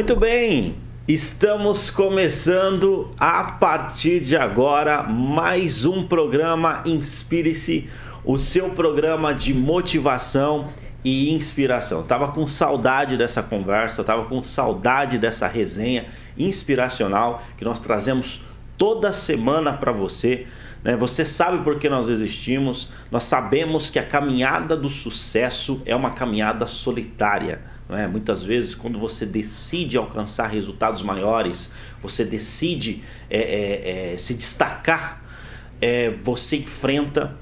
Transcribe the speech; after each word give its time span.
Muito 0.00 0.16
bem, 0.16 0.76
estamos 1.06 1.90
começando 1.90 3.10
a 3.18 3.44
partir 3.44 4.18
de 4.18 4.34
agora 4.34 5.02
mais 5.02 5.84
um 5.84 6.06
programa 6.06 6.82
Inspire-se, 6.86 7.86
o 8.24 8.38
seu 8.38 8.70
programa 8.70 9.34
de 9.34 9.52
motivação 9.52 10.72
e 11.04 11.30
inspiração. 11.34 12.02
Tava 12.02 12.28
com 12.28 12.48
saudade 12.48 13.18
dessa 13.18 13.42
conversa, 13.42 14.02
tava 14.02 14.24
com 14.24 14.42
saudade 14.42 15.18
dessa 15.18 15.46
resenha 15.46 16.06
inspiracional 16.38 17.42
que 17.58 17.64
nós 17.66 17.78
trazemos 17.78 18.42
toda 18.78 19.12
semana 19.12 19.74
para 19.74 19.92
você. 19.92 20.46
Né? 20.82 20.96
Você 20.96 21.26
sabe 21.26 21.62
por 21.62 21.78
que 21.78 21.90
nós 21.90 22.08
existimos, 22.08 22.88
nós 23.10 23.24
sabemos 23.24 23.90
que 23.90 23.98
a 23.98 24.06
caminhada 24.06 24.74
do 24.74 24.88
sucesso 24.88 25.82
é 25.84 25.94
uma 25.94 26.12
caminhada 26.12 26.66
solitária. 26.66 27.69
É? 27.96 28.06
Muitas 28.06 28.42
vezes, 28.42 28.74
quando 28.74 28.98
você 28.98 29.26
decide 29.26 29.96
alcançar 29.96 30.48
resultados 30.48 31.02
maiores, 31.02 31.70
você 32.02 32.24
decide 32.24 33.02
é, 33.28 33.38
é, 33.38 34.12
é, 34.14 34.18
se 34.18 34.34
destacar, 34.34 35.22
é, 35.80 36.10
você 36.22 36.58
enfrenta 36.58 37.36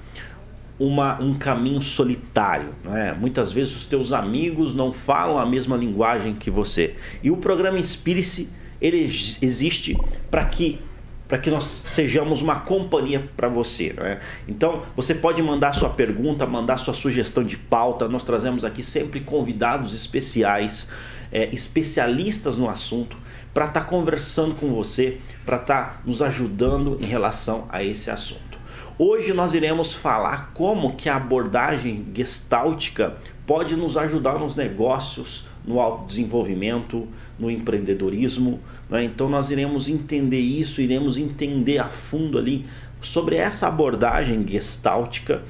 uma, 0.78 1.20
um 1.20 1.34
caminho 1.34 1.82
solitário. 1.82 2.74
É? 2.86 3.12
Muitas 3.12 3.52
vezes 3.52 3.76
os 3.76 3.86
teus 3.86 4.12
amigos 4.12 4.74
não 4.74 4.92
falam 4.92 5.38
a 5.38 5.46
mesma 5.46 5.76
linguagem 5.76 6.34
que 6.34 6.50
você. 6.50 6.94
E 7.22 7.30
o 7.30 7.36
programa 7.36 7.78
Inspire-se, 7.78 8.48
ele 8.80 8.98
existe 9.42 9.96
para 10.30 10.44
que 10.44 10.80
para 11.28 11.38
que 11.38 11.50
nós 11.50 11.84
sejamos 11.86 12.40
uma 12.40 12.60
companhia 12.60 13.28
para 13.36 13.48
você. 13.48 13.94
É? 13.98 14.18
Então, 14.48 14.82
você 14.96 15.14
pode 15.14 15.42
mandar 15.42 15.74
sua 15.74 15.90
pergunta, 15.90 16.46
mandar 16.46 16.78
sua 16.78 16.94
sugestão 16.94 17.44
de 17.44 17.56
pauta. 17.56 18.08
Nós 18.08 18.22
trazemos 18.22 18.64
aqui 18.64 18.82
sempre 18.82 19.20
convidados 19.20 19.94
especiais, 19.94 20.88
é, 21.30 21.54
especialistas 21.54 22.56
no 22.56 22.68
assunto, 22.68 23.16
para 23.52 23.66
estar 23.66 23.80
tá 23.80 23.86
conversando 23.86 24.54
com 24.54 24.72
você, 24.72 25.18
para 25.44 25.58
estar 25.58 25.82
tá 25.82 26.00
nos 26.06 26.22
ajudando 26.22 26.98
em 27.00 27.06
relação 27.06 27.66
a 27.68 27.84
esse 27.84 28.10
assunto. 28.10 28.58
Hoje 28.98 29.32
nós 29.32 29.54
iremos 29.54 29.94
falar 29.94 30.50
como 30.54 30.96
que 30.96 31.08
a 31.08 31.16
abordagem 31.16 32.06
gestáltica 32.14 33.16
pode 33.46 33.76
nos 33.76 33.96
ajudar 33.96 34.38
nos 34.38 34.56
negócios, 34.56 35.46
no 35.68 35.80
autodesenvolvimento, 35.80 37.06
no 37.38 37.50
empreendedorismo. 37.50 38.58
Né? 38.88 39.04
Então 39.04 39.28
nós 39.28 39.50
iremos 39.50 39.86
entender 39.88 40.40
isso, 40.40 40.80
iremos 40.80 41.18
entender 41.18 41.78
a 41.78 41.88
fundo 41.88 42.38
ali 42.38 42.64
sobre 43.02 43.36
essa 43.36 43.68
abordagem 43.68 44.44
gestáltica 44.48 45.42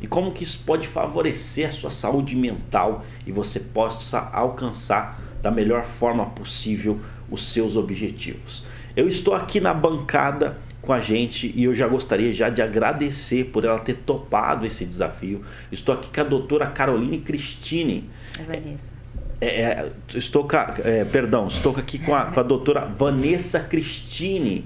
e 0.00 0.06
como 0.06 0.32
que 0.32 0.44
isso 0.44 0.62
pode 0.64 0.88
favorecer 0.88 1.68
a 1.68 1.72
sua 1.72 1.90
saúde 1.90 2.34
mental 2.34 3.04
e 3.26 3.32
você 3.32 3.60
possa 3.60 4.18
alcançar 4.32 5.20
da 5.42 5.50
melhor 5.50 5.84
forma 5.84 6.24
possível 6.26 6.98
os 7.30 7.46
seus 7.52 7.76
objetivos. 7.76 8.64
Eu 8.96 9.06
estou 9.06 9.34
aqui 9.34 9.60
na 9.60 9.74
bancada 9.74 10.58
com 10.80 10.92
a 10.92 11.00
gente 11.00 11.52
e 11.54 11.64
eu 11.64 11.74
já 11.74 11.86
gostaria 11.86 12.32
já 12.32 12.48
de 12.48 12.62
agradecer 12.62 13.44
por 13.46 13.64
ela 13.64 13.78
ter 13.78 13.94
topado 13.94 14.64
esse 14.64 14.86
desafio. 14.86 15.42
Estou 15.70 15.94
aqui 15.94 16.08
com 16.12 16.20
a 16.20 16.24
doutora 16.24 16.66
Caroline 16.66 17.18
Cristine. 17.18 18.08
É 18.38 18.42
Vanessa. 18.42 18.95
É, 19.40 19.46
é, 19.46 19.92
estou, 20.14 20.48
é, 20.82 21.04
perdão, 21.04 21.48
estou 21.48 21.76
aqui 21.76 21.98
com 21.98 22.14
a, 22.14 22.26
com 22.26 22.40
a 22.40 22.42
doutora 22.42 22.86
Vanessa 22.86 23.60
Cristine. 23.60 24.64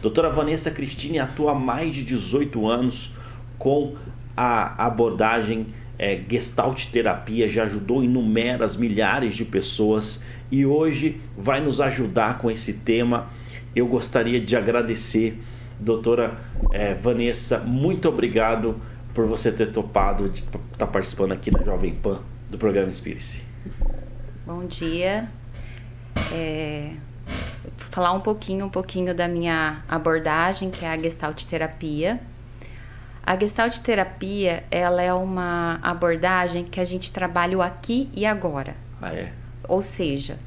Doutora 0.00 0.30
Vanessa 0.30 0.70
Cristine 0.70 1.18
atua 1.18 1.52
há 1.52 1.54
mais 1.54 1.94
de 1.94 2.04
18 2.04 2.68
anos 2.68 3.10
com 3.58 3.94
a 4.36 4.86
abordagem 4.86 5.66
é, 5.98 6.20
Gestalt 6.28 6.86
Terapia, 6.86 7.50
já 7.50 7.64
ajudou 7.64 8.04
inúmeras 8.04 8.76
milhares 8.76 9.34
de 9.34 9.44
pessoas 9.44 10.22
e 10.50 10.66
hoje 10.66 11.20
vai 11.36 11.60
nos 11.60 11.80
ajudar 11.80 12.38
com 12.38 12.50
esse 12.50 12.74
tema. 12.74 13.28
Eu 13.74 13.86
gostaria 13.86 14.40
de 14.40 14.56
agradecer, 14.56 15.40
doutora 15.80 16.38
é, 16.72 16.94
Vanessa, 16.94 17.58
muito 17.58 18.08
obrigado 18.08 18.76
por 19.14 19.26
você 19.26 19.50
ter 19.50 19.72
topado 19.72 20.28
de 20.28 20.40
estar 20.40 20.58
tá 20.76 20.86
participando 20.86 21.32
aqui 21.32 21.50
na 21.50 21.62
Jovem 21.62 21.94
Pan 21.94 22.20
do 22.50 22.58
programa 22.58 22.90
Inspire-se. 22.90 23.45
Bom 24.46 24.64
dia. 24.64 25.28
É, 26.32 26.92
vou 27.26 27.88
falar 27.90 28.12
um 28.12 28.20
pouquinho, 28.20 28.66
um 28.66 28.68
pouquinho 28.68 29.12
da 29.12 29.26
minha 29.26 29.82
abordagem, 29.88 30.70
que 30.70 30.84
é 30.84 30.88
a 30.88 30.96
Gestalt 30.96 31.42
terapia. 31.42 32.20
A 33.24 33.36
Gestalt 33.36 33.76
terapia, 33.80 34.62
ela 34.70 35.02
é 35.02 35.12
uma 35.12 35.80
abordagem 35.82 36.62
que 36.62 36.78
a 36.78 36.84
gente 36.84 37.10
trabalha 37.10 37.58
o 37.58 37.60
aqui 37.60 38.08
e 38.14 38.24
agora. 38.24 38.76
Ah, 39.02 39.12
é? 39.12 39.32
Ou 39.66 39.82
seja, 39.82 40.38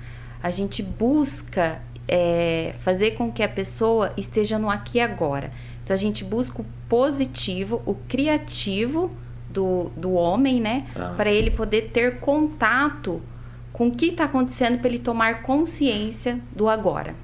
a 0.42 0.50
gente 0.50 0.82
busca 0.82 1.82
é, 2.08 2.74
fazer 2.80 3.12
com 3.12 3.30
que 3.30 3.44
a 3.44 3.50
pessoa 3.50 4.14
esteja 4.16 4.58
no 4.58 4.70
aqui 4.70 5.00
e 5.00 5.02
agora. 5.02 5.50
Então 5.84 5.94
a 5.94 5.98
gente 5.98 6.24
busca 6.24 6.62
o 6.62 6.66
positivo, 6.88 7.82
o 7.86 7.94
criativo 7.94 9.12
do, 9.50 9.90
do 9.98 10.14
homem, 10.14 10.62
né? 10.62 10.88
Ah. 10.96 11.16
Para 11.18 11.30
ele 11.30 11.52
poder 11.52 11.90
ter 11.92 12.22
contato 12.22 13.22
com 13.80 13.88
o 13.88 13.92
que 13.92 14.08
está 14.08 14.26
acontecendo 14.26 14.78
para 14.80 14.90
ele 14.90 15.00
tomar 15.00 15.42
consciência 15.42 16.38
do 16.54 16.68
agora. 16.68 17.16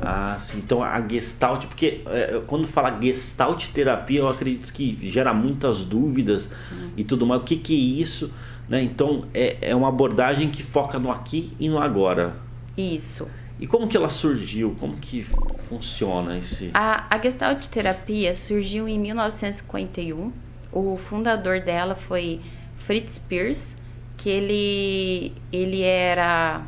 Ah, 0.00 0.36
sim. 0.38 0.58
Então 0.58 0.80
a 0.80 1.00
gestalt, 1.00 1.66
porque 1.66 2.00
é, 2.06 2.40
quando 2.46 2.64
fala 2.64 2.96
gestalt 3.02 3.70
terapia, 3.70 4.20
eu 4.20 4.28
acredito 4.28 4.72
que 4.72 4.96
gera 5.02 5.34
muitas 5.34 5.82
dúvidas 5.82 6.48
hum. 6.72 6.90
e 6.96 7.02
tudo 7.02 7.26
mais. 7.26 7.40
O 7.40 7.44
que, 7.44 7.56
que 7.56 7.74
é 7.74 8.00
isso? 8.02 8.32
Né? 8.68 8.84
Então 8.84 9.24
é, 9.34 9.56
é 9.60 9.74
uma 9.74 9.88
abordagem 9.88 10.48
que 10.48 10.62
foca 10.62 10.96
no 10.96 11.10
aqui 11.10 11.52
e 11.58 11.68
no 11.68 11.76
agora. 11.76 12.36
Isso. 12.78 13.28
E 13.58 13.66
como 13.66 13.88
que 13.88 13.96
ela 13.96 14.08
surgiu? 14.08 14.76
Como 14.78 14.94
que 14.94 15.26
funciona 15.68 16.38
esse? 16.38 16.70
A, 16.72 17.04
a 17.10 17.20
Gestalt 17.20 17.66
terapia 17.66 18.32
surgiu 18.36 18.88
em 18.88 18.96
1951. 18.96 20.30
O 20.70 20.96
fundador 20.98 21.58
dela 21.58 21.96
foi 21.96 22.40
Fritz 22.76 23.18
Pierce 23.18 23.74
que 24.16 24.28
ele 24.28 25.32
ele 25.52 25.82
era 25.82 26.62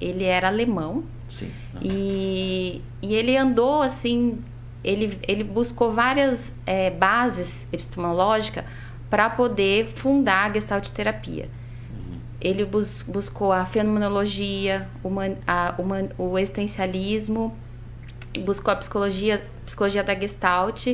ele 0.00 0.24
era 0.24 0.48
alemão 0.48 1.04
Sim. 1.28 1.50
e, 1.82 2.82
e 3.02 3.14
ele 3.14 3.36
andou 3.36 3.82
assim 3.82 4.38
ele, 4.82 5.18
ele 5.26 5.44
buscou 5.44 5.90
várias 5.90 6.54
é, 6.64 6.90
bases 6.90 7.66
epistemológicas 7.72 8.64
para 9.10 9.28
poder 9.30 9.86
fundar 9.86 10.50
a 10.50 10.52
Gestalt 10.52 10.88
terapia. 10.90 11.48
Uhum. 11.90 12.18
Ele 12.40 12.64
bus, 12.64 13.02
buscou 13.02 13.52
a 13.52 13.64
fenomenologia, 13.66 14.88
human, 15.02 15.36
a, 15.46 15.74
human, 15.78 16.08
o 16.16 16.38
existencialismo, 16.38 17.56
buscou 18.44 18.72
a 18.72 18.76
psicologia, 18.76 19.44
psicologia 19.64 20.02
da 20.04 20.14
Gestalt, 20.14 20.86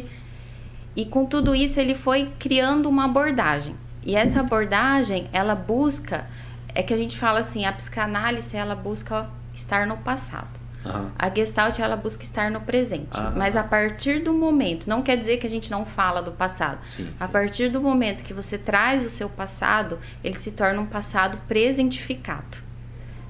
e 0.97 1.05
com 1.05 1.27
tudo 1.27 1.55
isso 1.55 1.79
ele 1.81 1.95
foi 1.95 2.33
criando 2.39 2.89
uma 2.89 3.05
abordagem. 3.05 3.75
E 4.05 4.15
essa 4.17 4.41
abordagem, 4.41 5.29
ela 5.33 5.55
busca, 5.55 6.27
é 6.75 6.83
que 6.83 6.93
a 6.93 6.97
gente 6.97 7.19
fala 7.19 7.41
assim, 7.41 7.65
a 7.65 7.73
psicanálise, 7.73 8.57
ela 8.57 8.75
busca 8.75 9.29
estar 9.55 9.87
no 9.87 9.97
passado. 9.99 10.65
Uhum. 10.85 11.11
A 11.19 11.31
Gestalt, 11.31 11.79
ela 11.79 11.97
busca 11.97 12.23
estar 12.23 12.51
no 12.51 12.61
presente. 12.61 13.17
Uhum. 13.17 13.33
Mas 13.37 13.57
a 13.57 13.65
partir 13.65 14.21
do 14.21 14.35
momento, 14.35 14.87
não 14.87 15.03
quer 15.03 15.17
dizer 15.17 15.39
que 15.39 15.47
a 15.47 15.51
gente 15.51 15.71
não 15.71 15.87
fala 15.87 16.21
do 16.21 16.33
passado. 16.33 16.79
Sim, 16.85 17.09
a 17.19 17.27
partir 17.27 17.71
do 17.71 17.81
momento 17.81 18.23
que 18.23 18.35
você 18.35 18.59
traz 18.59 19.05
o 19.05 19.09
seu 19.09 19.29
passado, 19.29 19.99
ele 20.23 20.37
se 20.37 20.53
torna 20.53 20.81
um 20.81 20.87
passado 20.87 21.39
presentificado. 21.49 22.59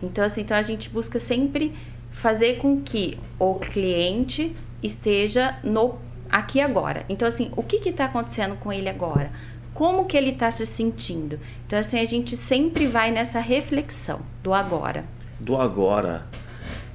Então, 0.03 0.25
assim, 0.25 0.41
então 0.41 0.57
a 0.57 0.63
gente 0.63 0.91
busca 0.91 1.21
sempre 1.21 1.73
fazer 2.11 2.59
com 2.59 2.81
que 2.81 3.19
o 3.39 3.55
cliente 3.55 4.55
esteja 4.83 5.57
no 5.63 5.99
aqui 6.31 6.61
agora. 6.61 7.05
Então, 7.09 7.29
assim, 7.29 7.53
o 7.57 7.63
que 7.63 7.89
está 7.89 8.07
acontecendo 8.07 8.57
com 8.57 8.73
ele 8.73 8.89
agora? 8.89 9.31
Como 9.75 10.07
que 10.07 10.17
ele 10.17 10.31
está 10.31 10.51
se 10.51 10.65
sentindo. 10.65 11.39
Então, 11.67 11.79
assim, 11.79 11.99
a 11.99 12.05
gente 12.05 12.37
sempre 12.37 12.87
vai 12.87 13.11
nessa 13.11 13.41
reflexão 13.41 14.21
do 14.43 14.55
agora. 14.55 15.05
Do 15.39 15.57
agora. 15.57 16.27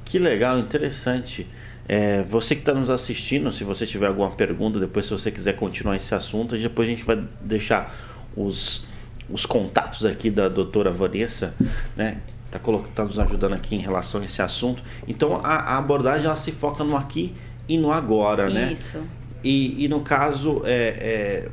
Que 0.06 0.18
legal, 0.18 0.58
interessante. 0.58 1.46
É, 1.88 2.24
você 2.24 2.56
que 2.56 2.62
está 2.62 2.74
nos 2.74 2.90
assistindo, 2.90 3.52
se 3.52 3.64
você 3.64 3.86
tiver 3.86 4.08
alguma 4.08 4.31
pergunta, 4.31 4.80
depois 4.80 5.06
se 5.06 5.12
você 5.12 5.30
quiser 5.30 5.54
continuar 5.56 5.98
esse 5.98 6.16
assunto, 6.16 6.58
depois 6.58 6.88
a 6.88 6.92
gente 6.92 7.04
vai 7.04 7.22
deixar 7.42 7.94
os, 8.36 8.86
os 9.30 9.46
contatos 9.46 10.06
aqui 10.06 10.30
da 10.30 10.48
doutora 10.48 10.92
Vanessa, 10.92 11.54
né? 11.98 12.18
Está 12.46 12.60
tá 12.96 13.04
nos 13.04 13.20
ajudando 13.20 13.54
aqui 13.54 13.75
em 13.75 13.80
relação 13.80 14.22
a 14.22 14.25
esse 14.25 14.42
assunto. 14.42 14.82
Então 15.08 15.36
a, 15.44 15.74
a 15.74 15.78
abordagem 15.78 16.25
ela 16.25 16.36
se 16.36 16.52
foca 16.52 16.84
no 16.84 16.96
aqui 16.96 17.36
e 17.68 17.78
no 17.78 17.92
agora, 17.92 18.50
né? 18.50 18.72
Isso. 18.72 19.04
E, 19.44 19.86
e 19.86 19.88
no 19.88 20.02
caso, 20.02 20.62
é, 20.66 20.96
é, 21.00 21.50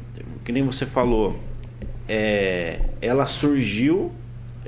que 0.46 0.52
nem 0.52 0.62
você 0.62 0.86
falou, 0.86 1.36
é, 2.08 2.78
ela 3.02 3.26
surgiu 3.26 4.12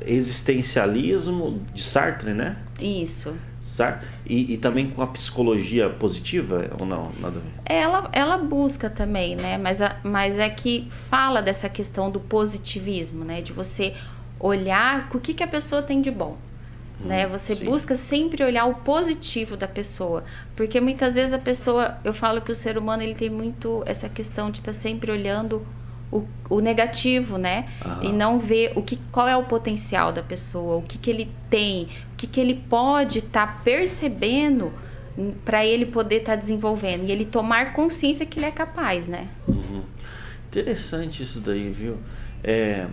existencialismo 0.04 1.62
de 1.72 1.84
Sartre, 1.84 2.34
né? 2.34 2.56
Isso. 2.80 3.36
Sartre, 3.60 4.08
e, 4.26 4.54
e, 4.54 4.56
também 4.56 4.90
com 4.90 5.00
a 5.02 5.06
psicologia 5.06 5.88
positiva 5.88 6.69
ou 6.80 6.84
não? 6.84 7.12
Nada 7.20 7.38
a 7.38 7.40
ver. 7.40 7.50
Ela, 7.64 8.08
ela 8.12 8.38
busca 8.38 8.90
também, 8.90 9.36
né? 9.36 9.56
Mas, 9.56 9.80
a, 9.80 9.96
mas 10.02 10.36
é 10.36 10.48
que 10.50 10.88
fala 10.90 11.40
dessa 11.40 11.69
questão 11.69 12.10
do 12.10 12.19
positivismo, 12.19 13.25
né? 13.25 13.40
De 13.40 13.52
você 13.52 13.94
olhar 14.40 15.08
o 15.14 15.20
que, 15.20 15.32
que 15.32 15.44
a 15.44 15.48
pessoa 15.48 15.80
tem 15.80 16.00
de 16.00 16.10
bom. 16.10 16.36
Né? 17.00 17.26
Você 17.26 17.54
sim. 17.54 17.64
busca 17.64 17.94
sempre 17.94 18.42
olhar 18.42 18.66
o 18.66 18.74
positivo 18.74 19.56
da 19.56 19.68
pessoa, 19.68 20.24
porque 20.56 20.80
muitas 20.80 21.14
vezes 21.14 21.32
a 21.32 21.38
pessoa, 21.38 21.98
eu 22.04 22.12
falo 22.12 22.40
que 22.40 22.50
o 22.50 22.54
ser 22.54 22.76
humano 22.76 23.02
ele 23.02 23.14
tem 23.14 23.30
muito 23.30 23.82
essa 23.86 24.08
questão 24.08 24.50
de 24.50 24.58
estar 24.58 24.72
sempre 24.72 25.12
olhando 25.12 25.64
o, 26.10 26.24
o 26.48 26.60
negativo, 26.60 27.38
né? 27.38 27.68
Aham. 27.84 28.04
E 28.04 28.12
não 28.12 28.38
ver 28.38 28.72
o 28.74 28.82
que, 28.82 28.96
qual 29.12 29.28
é 29.28 29.36
o 29.36 29.44
potencial 29.44 30.12
da 30.12 30.22
pessoa, 30.22 30.76
o 30.76 30.82
que, 30.82 30.98
que 30.98 31.10
ele 31.10 31.30
tem, 31.48 31.84
o 32.12 32.16
que, 32.16 32.26
que 32.26 32.40
ele 32.40 32.54
pode 32.54 33.18
estar 33.18 33.62
percebendo 33.62 34.72
para 35.44 35.66
ele 35.66 35.86
poder 35.86 36.16
estar 36.16 36.36
desenvolvendo 36.36 37.08
e 37.08 37.12
ele 37.12 37.24
tomar 37.24 37.72
consciência 37.72 38.24
que 38.24 38.38
ele 38.38 38.46
é 38.46 38.50
capaz, 38.50 39.08
né? 39.08 39.28
Uhum. 39.46 39.82
Interessante 40.48 41.22
isso 41.22 41.40
daí, 41.40 41.70
viu? 41.70 41.98
É, 42.42 42.86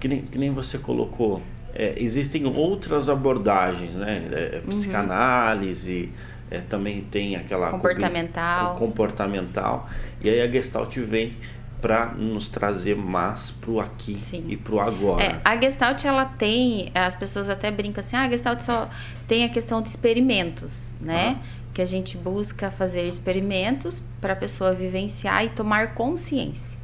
que, 0.00 0.08
nem, 0.08 0.22
que 0.22 0.36
nem 0.36 0.50
você 0.50 0.76
colocou, 0.78 1.40
é, 1.74 1.94
existem 1.96 2.46
outras 2.46 3.08
abordagens, 3.08 3.94
né? 3.94 4.28
É, 4.32 4.56
é, 4.56 4.60
psicanálise, 4.60 6.10
é, 6.50 6.60
também 6.60 7.02
tem 7.02 7.34
aquela 7.34 7.70
Comportamental. 7.70 8.76
o 8.76 8.78
comportamental. 8.78 9.88
E 10.22 10.30
aí 10.30 10.40
a 10.40 10.48
Gestalt 10.48 10.96
vem 10.98 11.32
para 11.80 12.06
nos 12.06 12.48
trazer 12.48 12.96
mais 12.96 13.50
pro 13.50 13.80
aqui 13.80 14.14
Sim. 14.14 14.46
e 14.48 14.56
pro 14.56 14.80
agora. 14.80 15.22
É, 15.22 15.40
a 15.44 15.60
Gestalt, 15.60 16.02
ela 16.04 16.24
tem, 16.24 16.90
as 16.94 17.14
pessoas 17.14 17.50
até 17.50 17.70
brincam 17.70 18.00
assim, 18.00 18.16
ah, 18.16 18.22
a 18.22 18.28
Gestalt 18.30 18.60
só 18.60 18.88
tem 19.26 19.44
a 19.44 19.48
questão 19.48 19.82
de 19.82 19.88
experimentos, 19.88 20.94
né? 21.00 21.38
Que 21.74 21.82
a 21.82 21.84
gente 21.84 22.16
busca 22.16 22.70
fazer 22.70 23.06
experimentos 23.06 24.02
para 24.20 24.32
a 24.32 24.36
pessoa 24.36 24.72
vivenciar 24.72 25.44
e 25.44 25.50
tomar 25.50 25.92
consciência. 25.92 26.78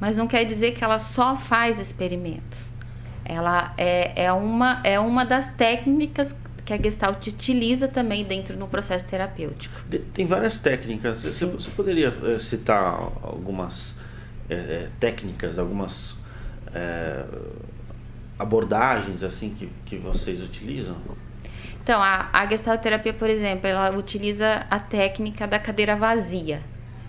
Mas 0.00 0.18
não 0.18 0.26
quer 0.26 0.44
dizer 0.44 0.72
que 0.72 0.82
ela 0.82 0.98
só 0.98 1.36
faz 1.36 1.78
experimentos. 1.78 2.74
Ela 3.24 3.72
é, 3.76 4.24
é, 4.24 4.32
uma, 4.32 4.80
é 4.84 4.98
uma 4.98 5.24
das 5.24 5.46
técnicas 5.46 6.34
que 6.64 6.72
a 6.72 6.76
Gestalt 6.76 7.26
utiliza 7.26 7.88
também 7.88 8.24
dentro 8.24 8.56
do 8.56 8.66
processo 8.66 9.06
terapêutico. 9.06 9.80
Tem 10.14 10.26
várias 10.26 10.58
técnicas. 10.58 11.22
Você, 11.22 11.44
você 11.46 11.70
poderia 11.70 12.12
eh, 12.24 12.38
citar 12.38 12.94
algumas 13.22 13.96
eh, 14.48 14.88
técnicas, 15.00 15.58
algumas 15.58 16.14
eh, 16.72 17.24
abordagens 18.38 19.22
assim 19.22 19.50
que, 19.50 19.68
que 19.84 19.96
vocês 19.96 20.40
utilizam? 20.40 20.96
Então, 21.82 22.00
a, 22.00 22.28
a 22.32 22.46
Gestalt 22.46 22.80
terapia, 22.80 23.12
por 23.12 23.28
exemplo, 23.28 23.66
ela 23.66 23.90
utiliza 23.96 24.64
a 24.70 24.78
técnica 24.78 25.46
da 25.46 25.58
cadeira 25.58 25.96
vazia. 25.96 26.62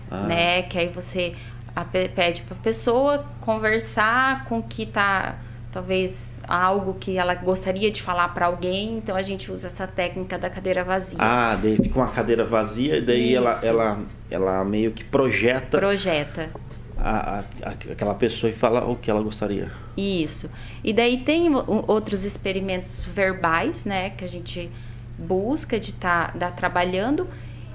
Ah. 0.10 0.28
né? 0.28 0.62
Que 0.64 0.80
aí 0.80 0.88
você 0.90 1.36
a- 1.76 1.86
pede 1.86 2.42
para 2.44 2.56
a 2.56 2.60
pessoa 2.60 3.26
conversar 3.42 4.46
com 4.46 4.62
que 4.62 4.86
tá 4.86 5.36
talvez 5.74 6.40
algo 6.48 6.94
que 7.00 7.18
ela 7.18 7.34
gostaria 7.34 7.90
de 7.90 8.00
falar 8.00 8.28
para 8.30 8.46
alguém, 8.46 8.98
então 8.98 9.16
a 9.16 9.24
gente 9.24 9.52
usa 9.52 9.66
essa 9.66 9.88
técnica 9.88 10.38
da 10.38 10.48
cadeira 10.48 10.84
vazia. 10.84 11.18
Ah, 11.20 11.56
daí 11.62 11.76
fica 11.78 11.98
uma 12.00 12.10
cadeira 12.10 12.46
vazia 12.46 12.98
e 12.98 13.02
daí 13.02 13.34
ela, 13.34 13.50
Isso. 13.50 13.66
ela, 13.66 14.00
ela 14.30 14.64
meio 14.64 14.92
que 14.92 15.04
projeta 15.04 15.80
Projeta. 15.80 16.52
a, 16.96 17.40
a- 17.40 17.70
aquela 17.92 18.14
pessoa 18.14 18.52
e 18.52 18.54
fala 18.54 18.86
o 18.88 18.96
que 18.96 19.10
ela 19.10 19.22
gostaria. 19.24 19.72
Isso. 19.98 20.48
E 20.84 20.94
daí 20.94 21.18
tem 21.18 21.50
outros 21.88 22.24
experimentos 22.24 23.04
verbais, 23.06 23.84
né, 23.84 24.12
que 24.12 24.24
a 24.24 24.30
gente 24.30 24.70
busca 25.18 25.80
de 25.80 25.90
estar 25.90 26.34
trabalhando. 26.56 27.28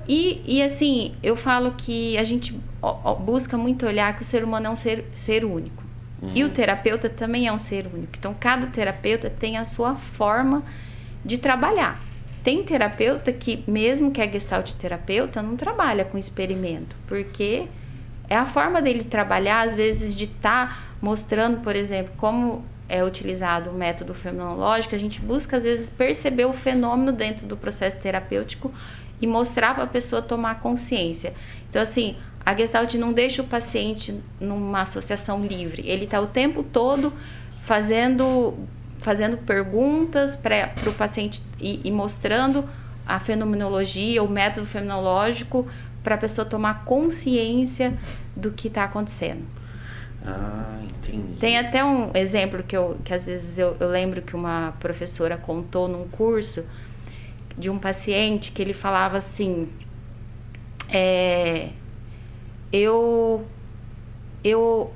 E, 0.07 0.41
e 0.47 0.63
assim, 0.63 1.15
eu 1.21 1.35
falo 1.37 1.73
que 1.73 2.17
a 2.17 2.23
gente 2.23 2.59
busca 3.27 3.59
muito 3.59 3.85
olhar 3.87 4.15
que 4.15 4.23
o 4.23 4.25
ser 4.25 4.45
humano 4.45 4.67
é 4.69 4.71
um 4.71 4.77
ser, 4.77 5.05
ser 5.13 5.45
único. 5.45 5.83
E 6.35 6.43
o 6.43 6.51
terapeuta 6.51 7.09
também 7.09 7.47
é 7.47 7.53
um 7.53 7.59
ser 7.59 7.87
único. 7.87 8.13
Então, 8.19 8.35
cada 8.39 8.67
terapeuta 8.67 9.31
tem 9.31 9.57
a 9.57 9.65
sua 9.65 9.95
forma 9.95 10.63
de 11.25 11.39
trabalhar. 11.39 12.01
Tem 12.43 12.63
terapeuta 12.65 13.33
que, 13.33 13.63
mesmo 13.69 14.11
que 14.11 14.21
é 14.21 14.31
gestalt 14.31 14.73
terapeuta, 14.73 15.43
não 15.43 15.57
trabalha 15.57 16.05
com 16.05 16.19
experimento, 16.19 16.97
porque 17.07 17.69
é 18.29 18.37
a 18.37 18.47
forma 18.47 18.83
dele 18.83 19.05
trabalhar, 19.05 19.63
às 19.63 19.75
vezes, 19.75 20.17
de 20.17 20.25
estar 20.25 20.97
mostrando, 21.01 21.61
por 21.61 21.77
exemplo, 21.77 22.13
como 22.17 22.65
é 22.89 23.05
utilizado 23.05 23.71
o 23.71 23.75
método 23.75 24.15
fenomenológico, 24.15 24.95
a 24.95 24.99
gente 24.99 25.21
busca, 25.21 25.57
às 25.57 25.65
vezes, 25.65 25.91
perceber 25.91 26.47
o 26.47 26.53
fenômeno 26.53 27.13
dentro 27.13 27.47
do 27.47 27.57
processo 27.57 27.99
terapêutico 27.99 28.73
e 29.21 29.27
mostrar 29.27 29.75
para 29.75 29.85
a 29.85 29.87
pessoa 29.87 30.23
tomar 30.23 30.61
consciência. 30.61 31.35
Então, 31.69 31.83
assim, 31.83 32.17
a 32.49 32.57
Gestalt 32.57 32.95
não 32.95 33.13
deixa 33.13 33.43
o 33.43 33.45
paciente 33.45 34.19
numa 34.41 34.81
associação 34.81 35.45
livre. 35.45 35.83
Ele 35.87 36.07
está 36.07 36.19
o 36.19 36.27
tempo 36.27 36.63
todo 36.63 37.13
fazendo, 37.59 38.57
fazendo 39.01 39.37
perguntas 39.37 40.35
para 40.35 40.73
o 40.87 40.95
paciente 40.95 41.43
e, 41.61 41.83
e 41.85 41.91
mostrando 41.91 42.65
a 43.07 43.21
fenomenologia, 43.21 44.23
o 44.23 44.29
método 44.31 44.67
fenomenológico, 44.67 45.67
para 46.03 46.15
a 46.15 46.19
pessoa 46.19 46.47
tomar 46.47 46.87
consciência 46.87 47.99
do 48.35 48.51
que 48.51 48.69
está 48.69 48.85
acontecendo. 48.85 49.45
Ah, 50.25 50.81
entendi. 50.85 51.37
Tem 51.39 51.59
até 51.59 51.85
um 51.85 52.13
exemplo 52.15 52.63
que, 52.63 52.75
eu, 52.75 52.99
que 53.05 53.13
às 53.13 53.27
vezes 53.27 53.59
eu, 53.59 53.77
eu 53.79 53.89
lembro 53.89 54.23
que 54.23 54.35
uma 54.35 54.73
professora 54.81 55.37
contou 55.37 55.87
num 55.87 56.09
curso 56.09 56.67
de 57.59 57.69
um 57.69 57.79
paciente 57.79 58.53
que 58.53 58.63
ele 58.63 58.73
falava 58.73 59.19
assim: 59.19 59.69
é, 60.89 61.73
eu, 62.73 63.45
eu, 64.45 64.93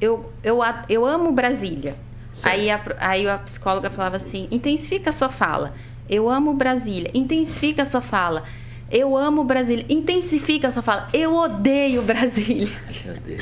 eu, 0.00 0.32
eu, 0.42 0.60
eu 0.88 1.06
amo 1.06 1.32
Brasília. 1.32 1.96
Certo. 2.32 2.54
Aí 2.54 2.70
a, 2.70 2.80
aí 2.98 3.28
a 3.28 3.38
psicóloga 3.38 3.90
falava 3.90 4.16
assim: 4.16 4.48
intensifica 4.50 5.10
a 5.10 5.12
sua 5.12 5.28
fala. 5.28 5.74
Eu 6.08 6.28
amo 6.28 6.54
Brasília. 6.54 7.10
Intensifica 7.14 7.82
a 7.82 7.84
sua 7.84 8.00
fala. 8.00 8.44
Eu 8.90 9.16
amo 9.16 9.44
Brasília. 9.44 9.86
Intensifica 9.88 10.66
a 10.66 10.70
sua 10.70 10.82
fala. 10.82 11.08
Eu 11.12 11.36
odeio 11.36 12.02
Brasília. 12.02 12.76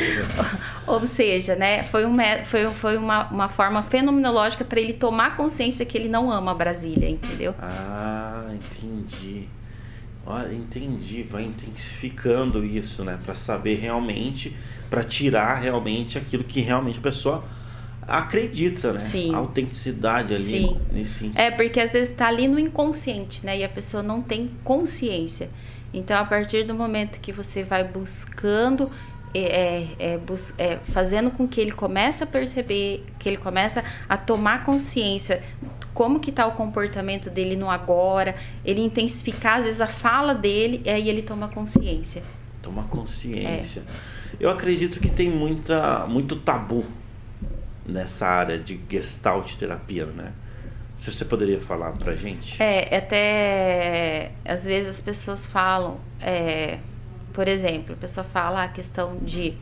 Ou 0.86 1.04
seja, 1.06 1.56
né, 1.56 1.84
foi, 1.84 2.04
um, 2.04 2.16
foi, 2.44 2.66
foi 2.72 2.96
uma, 2.98 3.24
uma 3.30 3.48
forma 3.48 3.82
fenomenológica 3.82 4.64
para 4.64 4.78
ele 4.78 4.92
tomar 4.92 5.36
consciência 5.36 5.86
que 5.86 5.96
ele 5.96 6.08
não 6.08 6.30
ama 6.30 6.54
Brasília, 6.54 7.08
entendeu? 7.08 7.54
Ah, 7.58 8.44
entendi. 8.52 9.48
Olha, 10.30 10.52
entendi. 10.52 11.22
Vai 11.22 11.44
intensificando 11.44 12.62
isso, 12.62 13.02
né? 13.02 13.18
Para 13.24 13.32
saber 13.32 13.76
realmente, 13.76 14.54
para 14.90 15.02
tirar 15.02 15.54
realmente 15.54 16.18
aquilo 16.18 16.44
que 16.44 16.60
realmente 16.60 16.98
a 16.98 17.02
pessoa 17.02 17.44
acredita, 18.02 18.92
né? 18.92 19.00
Sim. 19.00 19.34
A 19.34 19.38
autenticidade 19.38 20.34
ali 20.34 20.44
Sim. 20.44 20.80
nesse 20.92 21.14
sentido. 21.14 21.38
É, 21.38 21.50
porque 21.50 21.80
às 21.80 21.92
vezes 21.92 22.14
tá 22.14 22.28
ali 22.28 22.46
no 22.46 22.58
inconsciente, 22.58 23.44
né? 23.44 23.56
E 23.56 23.64
a 23.64 23.68
pessoa 23.70 24.02
não 24.02 24.20
tem 24.20 24.50
consciência. 24.62 25.48
Então, 25.94 26.18
a 26.18 26.24
partir 26.26 26.62
do 26.64 26.74
momento 26.74 27.20
que 27.20 27.32
você 27.32 27.62
vai 27.62 27.82
buscando, 27.82 28.90
é, 29.34 29.40
é, 29.40 29.88
é, 29.98 30.20
é, 30.58 30.78
fazendo 30.84 31.30
com 31.30 31.46
que 31.46 31.60
ele 31.60 31.72
comece 31.72 32.22
a 32.22 32.26
perceber, 32.26 33.04
que 33.18 33.28
ele 33.28 33.36
começa 33.36 33.84
a 34.08 34.16
tomar 34.16 34.64
consciência 34.64 35.42
como 35.98 36.20
que 36.20 36.30
tá 36.30 36.46
o 36.46 36.52
comportamento 36.52 37.28
dele 37.28 37.56
no 37.56 37.68
agora, 37.68 38.36
ele 38.64 38.80
intensificar 38.80 39.58
às 39.58 39.64
vezes 39.64 39.80
a 39.80 39.88
fala 39.88 40.32
dele, 40.32 40.80
e 40.84 40.88
aí 40.88 41.08
ele 41.08 41.22
toma 41.22 41.48
consciência. 41.48 42.22
Toma 42.62 42.84
consciência. 42.84 43.80
É. 43.80 44.36
Eu 44.38 44.48
acredito 44.48 45.00
que 45.00 45.10
tem 45.10 45.28
muita, 45.28 46.06
muito 46.06 46.36
tabu 46.36 46.84
nessa 47.84 48.28
área 48.28 48.56
de 48.56 48.78
gestalt 48.88 49.56
terapia, 49.56 50.06
né? 50.06 50.30
Se 50.96 51.10
você 51.10 51.24
poderia 51.24 51.60
falar 51.60 51.90
pra 51.90 52.14
gente? 52.14 52.62
É, 52.62 52.96
até 52.96 54.30
às 54.44 54.66
vezes 54.66 54.90
as 54.90 55.00
pessoas 55.00 55.48
falam, 55.48 55.98
é, 56.20 56.78
por 57.32 57.48
exemplo, 57.48 57.94
a 57.94 57.96
pessoa 57.96 58.22
fala 58.22 58.62
a 58.62 58.68
questão 58.68 59.16
de 59.20 59.52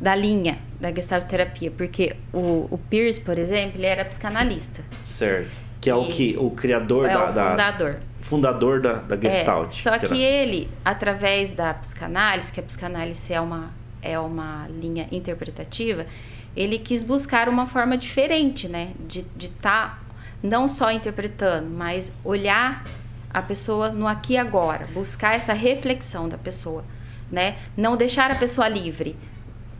da 0.00 0.14
linha 0.14 0.56
da 0.80 0.92
Gestalt 0.92 1.26
terapia, 1.26 1.70
porque 1.72 2.14
o, 2.32 2.68
o 2.70 2.78
Pierce, 2.88 3.20
por 3.20 3.38
exemplo, 3.38 3.78
ele 3.78 3.86
era 3.86 4.04
psicanalista. 4.04 4.82
Certo. 5.02 5.69
Que 5.80 5.88
é 5.88 5.94
o 5.94 6.06
que 6.06 6.36
o 6.38 6.50
criador 6.50 7.06
é 7.08 7.14
da, 7.14 7.30
o 7.30 7.32
da- 7.32 7.50
fundador. 7.50 7.96
fundador 8.20 8.80
da, 8.80 8.92
da 8.94 9.16
Gestalt. 9.16 9.68
É, 9.72 9.74
só 9.74 9.92
que 9.92 10.00
terapia. 10.00 10.26
ele, 10.28 10.68
através 10.84 11.52
da 11.52 11.72
psicanálise, 11.74 12.52
que 12.52 12.60
a 12.60 12.62
psicanálise 12.62 13.32
é 13.32 13.40
uma, 13.40 13.70
é 14.02 14.18
uma 14.18 14.66
linha 14.68 15.08
interpretativa, 15.10 16.06
ele 16.54 16.78
quis 16.78 17.02
buscar 17.02 17.48
uma 17.48 17.66
forma 17.66 17.96
diferente, 17.96 18.68
né? 18.68 18.90
De 19.06 19.24
estar 19.40 20.02
não 20.42 20.66
só 20.68 20.90
interpretando, 20.90 21.68
mas 21.70 22.12
olhar 22.24 22.84
a 23.32 23.40
pessoa 23.40 23.90
no 23.90 24.06
aqui 24.06 24.32
e 24.34 24.36
agora, 24.36 24.86
buscar 24.92 25.34
essa 25.36 25.52
reflexão 25.52 26.28
da 26.28 26.36
pessoa, 26.36 26.84
né? 27.30 27.56
Não 27.76 27.96
deixar 27.96 28.30
a 28.30 28.34
pessoa 28.34 28.68
livre. 28.68 29.16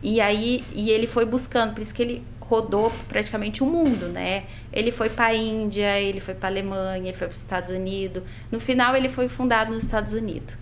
E 0.01 0.19
aí, 0.21 0.63
e 0.73 0.89
ele 0.89 1.05
foi 1.05 1.25
buscando, 1.25 1.73
por 1.73 1.81
isso 1.81 1.93
que 1.93 2.01
ele 2.01 2.23
rodou 2.51 2.91
praticamente 3.07 3.63
o 3.63 3.65
mundo, 3.65 4.07
né? 4.07 4.43
Ele 4.73 4.91
foi 4.91 5.09
para 5.09 5.27
a 5.27 5.33
Índia, 5.33 5.97
ele 6.01 6.19
foi 6.19 6.33
para 6.33 6.49
a 6.49 6.51
Alemanha, 6.51 7.07
ele 7.07 7.17
foi 7.17 7.27
para 7.27 7.33
os 7.33 7.39
Estados 7.39 7.71
Unidos. 7.71 8.23
No 8.51 8.59
final, 8.59 8.93
ele 8.93 9.07
foi 9.07 9.29
fundado 9.29 9.73
nos 9.73 9.83
Estados 9.83 10.11
Unidos. 10.11 10.53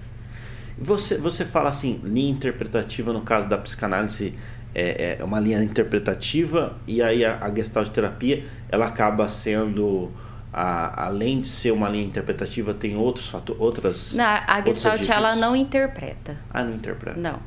Você, 0.78 1.18
você 1.18 1.44
fala 1.44 1.70
assim, 1.70 2.00
linha 2.04 2.32
interpretativa 2.32 3.12
no 3.12 3.22
caso 3.22 3.50
da 3.50 3.58
psicanálise 3.58 4.36
é, 4.74 5.18
é 5.20 5.24
uma 5.24 5.40
linha 5.40 5.64
interpretativa 5.64 6.78
e 6.86 7.02
aí 7.02 7.26
a, 7.26 7.44
a 7.44 7.54
gestalt 7.54 7.90
terapia 7.90 8.46
ela 8.70 8.86
acaba 8.86 9.28
sendo 9.28 10.12
a, 10.54 11.06
além 11.08 11.42
de 11.42 11.48
ser 11.48 11.72
uma 11.72 11.90
linha 11.90 12.06
interpretativa, 12.06 12.72
tem 12.72 12.96
outros 12.96 13.28
fatores, 13.28 13.62
outras. 13.62 14.14
Não, 14.14 14.26
a 14.26 14.62
Gestalt 14.66 15.10
ela 15.10 15.36
não 15.36 15.56
interpreta. 15.56 16.38
Ah, 16.52 16.64
não 16.64 16.76
interpreta. 16.76 17.20
Não. 17.20 17.40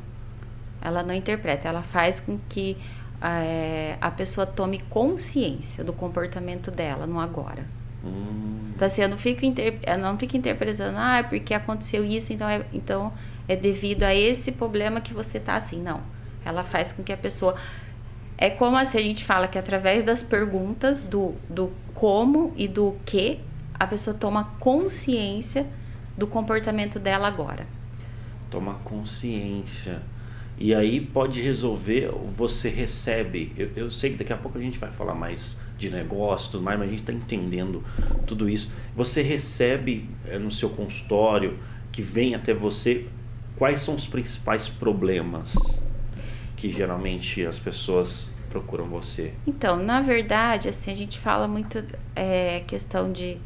Ela 0.80 1.02
não 1.04 1.14
interpreta, 1.14 1.68
ela 1.68 1.82
faz 1.82 2.18
com 2.18 2.38
que 2.48 2.76
é, 3.22 3.96
a 4.00 4.10
pessoa 4.10 4.46
tome 4.46 4.80
consciência 4.90 5.84
do 5.84 5.92
comportamento 5.92 6.70
dela 6.70 7.06
no 7.06 7.20
agora. 7.20 7.64
Hum. 8.04 8.72
Então, 8.74 8.86
assim, 8.86 9.02
eu 9.02 9.08
não 9.08 9.16
fico, 9.16 9.44
inter... 9.44 9.78
eu 9.86 9.98
não 9.98 10.18
fico 10.18 10.36
interpretando, 10.36 10.96
ah, 10.98 11.18
é 11.18 11.22
porque 11.22 11.54
aconteceu 11.54 12.04
isso, 12.04 12.32
então 12.32 12.48
é, 12.48 12.64
então 12.72 13.12
é 13.46 13.54
devido 13.54 14.02
a 14.02 14.14
esse 14.14 14.50
problema 14.50 15.00
que 15.00 15.14
você 15.14 15.38
tá 15.38 15.54
assim. 15.54 15.80
Não. 15.80 16.00
Ela 16.44 16.64
faz 16.64 16.90
com 16.90 17.02
que 17.02 17.12
a 17.12 17.16
pessoa. 17.16 17.54
É 18.36 18.50
como 18.50 18.76
assim, 18.76 18.98
a 18.98 19.02
gente 19.02 19.24
fala 19.24 19.46
que 19.46 19.56
através 19.56 20.02
das 20.02 20.22
perguntas 20.22 21.02
do, 21.02 21.36
do 21.48 21.70
como 21.94 22.52
e 22.56 22.66
do 22.66 22.96
que, 23.04 23.38
a 23.78 23.86
pessoa 23.86 24.16
toma 24.16 24.52
consciência 24.58 25.66
do 26.16 26.26
comportamento 26.26 26.98
dela 26.98 27.28
agora. 27.28 27.66
Toma 28.50 28.74
consciência. 28.84 30.02
E 30.58 30.74
aí 30.74 31.00
pode 31.00 31.40
resolver, 31.40 32.10
você 32.36 32.68
recebe. 32.68 33.52
Eu, 33.56 33.70
eu, 33.74 33.90
sei 33.90 34.10
que 34.10 34.16
daqui 34.16 34.32
a 34.32 34.36
pouco 34.36 34.58
a 34.58 34.60
gente 34.60 34.78
vai 34.78 34.90
falar 34.92 35.14
mais 35.14 35.56
de 35.76 35.90
negócio 35.90 36.52
tudo 36.52 36.62
mais, 36.62 36.78
mas 36.78 36.88
a 36.88 36.90
gente 36.90 37.00
está 37.00 37.12
entendendo 37.12 37.82
tudo 38.26 38.48
isso. 38.48 38.70
Você 38.94 39.22
recebe 39.22 40.08
é, 40.26 40.38
no 40.38 40.50
seu 40.50 40.70
consultório, 40.70 41.58
que 41.90 42.00
vem 42.00 42.34
até 42.34 42.54
você, 42.54 43.06
quais 43.56 43.80
são 43.80 43.94
os 43.94 44.06
principais 44.06 44.68
problemas 44.68 45.54
que 46.56 46.70
geralmente 46.70 47.44
as 47.44 47.58
pessoas 47.58 48.30
procuram 48.48 48.84
você? 48.84 49.34
Então, 49.46 49.76
na 49.82 50.00
verdade, 50.00 50.68
assim, 50.68 50.92
a 50.92 50.94
gente 50.94 51.18
fala 51.18 51.48
muito 51.48 51.84
é, 52.14 52.60
questão 52.66 53.10
de 53.10 53.38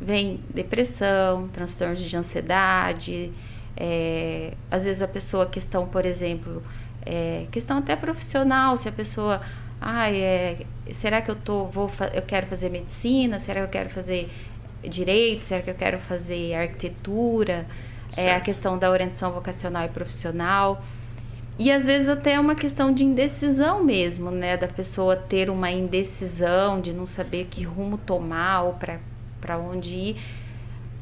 vem 0.00 0.40
depressão, 0.52 1.48
transtornos 1.48 2.00
de 2.00 2.16
ansiedade, 2.16 3.32
é, 3.76 4.54
às 4.70 4.84
vezes 4.84 5.02
a 5.02 5.08
pessoa, 5.08 5.46
questão, 5.46 5.86
por 5.86 6.06
exemplo, 6.06 6.62
é, 7.04 7.46
questão 7.50 7.78
até 7.78 7.96
profissional, 7.96 8.76
se 8.78 8.88
a 8.88 8.92
pessoa, 8.92 9.40
ah, 9.80 10.10
é, 10.10 10.58
será 10.92 11.20
que 11.20 11.30
eu 11.30 11.36
tô, 11.36 11.66
vou, 11.66 11.90
eu 12.12 12.22
quero 12.22 12.46
fazer 12.46 12.70
medicina, 12.70 13.38
será 13.38 13.60
que 13.60 13.66
eu 13.66 13.70
quero 13.70 13.90
fazer 13.90 14.30
direito, 14.82 15.42
será 15.44 15.62
que 15.62 15.70
eu 15.70 15.74
quero 15.74 15.98
fazer 15.98 16.54
arquitetura, 16.54 17.66
é 18.16 18.32
a 18.34 18.40
questão 18.40 18.78
da 18.78 18.90
orientação 18.90 19.32
vocacional 19.32 19.84
e 19.84 19.88
profissional. 19.88 20.82
E 21.58 21.70
às 21.70 21.86
vezes 21.86 22.08
até 22.08 22.32
é 22.32 22.40
uma 22.40 22.54
questão 22.54 22.92
de 22.92 23.04
indecisão 23.04 23.82
mesmo, 23.82 24.30
né? 24.30 24.56
Da 24.56 24.66
pessoa 24.66 25.16
ter 25.16 25.50
uma 25.50 25.70
indecisão, 25.70 26.80
de 26.80 26.92
não 26.92 27.06
saber 27.06 27.46
que 27.46 27.62
rumo 27.62 27.96
tomar 27.98 28.62
ou 28.62 28.74
para 28.74 29.58
onde 29.58 29.94
ir. 29.94 30.16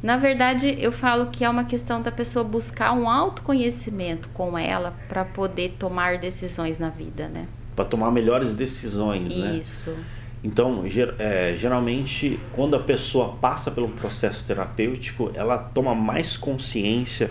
Na 0.02 0.16
verdade, 0.16 0.75
eu 0.78 0.90
falo 0.90 1.26
que 1.26 1.44
é 1.44 1.49
uma 1.49 1.64
questão 1.64 2.02
da 2.02 2.11
pessoa 2.11 2.44
buscar 2.44 2.92
um 2.92 3.09
autoconhecimento 3.09 4.28
com 4.30 4.59
ela 4.59 4.97
para 5.09 5.25
poder 5.25 5.76
tomar 5.78 6.18
decisões 6.18 6.78
na 6.78 6.90
vida, 6.90 7.28
né? 7.28 7.47
Para 7.76 7.85
tomar 7.85 8.11
melhores 8.11 8.54
decisões, 8.54 9.28
Isso. 9.28 9.38
né? 9.38 9.56
Isso. 9.56 9.97
Então, 10.44 10.88
ger 10.88 11.14
é, 11.21 11.54
geralmente, 11.56 12.40
quando 12.52 12.75
a 12.75 12.80
pessoa 12.80 13.37
passa 13.40 13.71
pelo 13.71 13.88
processo 13.88 14.44
terapêutico, 14.44 15.30
ela 15.35 15.56
toma 15.56 15.94
mais 15.94 16.37
consciência, 16.37 17.30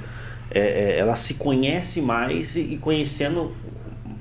é, 0.49 0.59
é, 0.59 0.99
ela 0.99 1.17
se 1.17 1.33
conhece 1.33 2.01
mais 2.01 2.55
e, 2.55 2.61
e, 2.61 2.77
conhecendo 2.77 3.53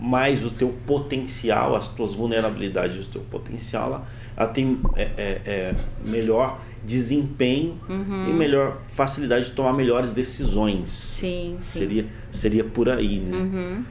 mais 0.00 0.44
o 0.44 0.50
teu 0.50 0.70
potencial, 0.86 1.76
as 1.76 1.86
tuas 1.86 2.14
vulnerabilidades, 2.14 3.06
o 3.06 3.08
teu 3.08 3.20
potencial, 3.22 3.86
ela, 3.86 4.06
ela 4.36 4.48
tem 4.48 4.80
é, 4.96 5.02
é, 5.02 5.40
é, 5.44 5.74
melhor 6.04 6.58
desempenho 6.82 7.78
uhum. 7.88 8.30
e 8.30 8.32
melhor 8.32 8.78
facilidade 8.88 9.46
de 9.46 9.50
tomar 9.52 9.72
melhores 9.72 10.12
decisões. 10.12 10.90
Sim, 10.90 11.56
sim. 11.60 11.78
Seria, 11.78 12.06
seria 12.32 12.64
por 12.64 12.88
aí, 12.88 13.18
né? 13.18 13.36
Uhum. 13.36 13.84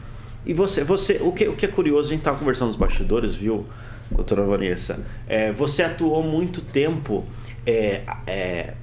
E 0.46 0.54
você, 0.54 0.84
você 0.84 1.20
o, 1.22 1.32
que, 1.32 1.48
o 1.48 1.56
que 1.56 1.66
é 1.66 1.70
curioso, 1.70 2.08
a 2.08 2.12
gente 2.12 2.22
estava 2.22 2.38
conversando 2.38 2.68
nos 2.68 2.76
bastidores, 2.76 3.36
viu, 3.36 3.66
doutora 4.10 4.44
Vanessa? 4.44 5.06
É, 5.28 5.52
você 5.52 5.84
atuou 5.84 6.24
muito 6.24 6.62
tempo 6.62 7.26
é, 7.66 8.04
é, 8.26 8.74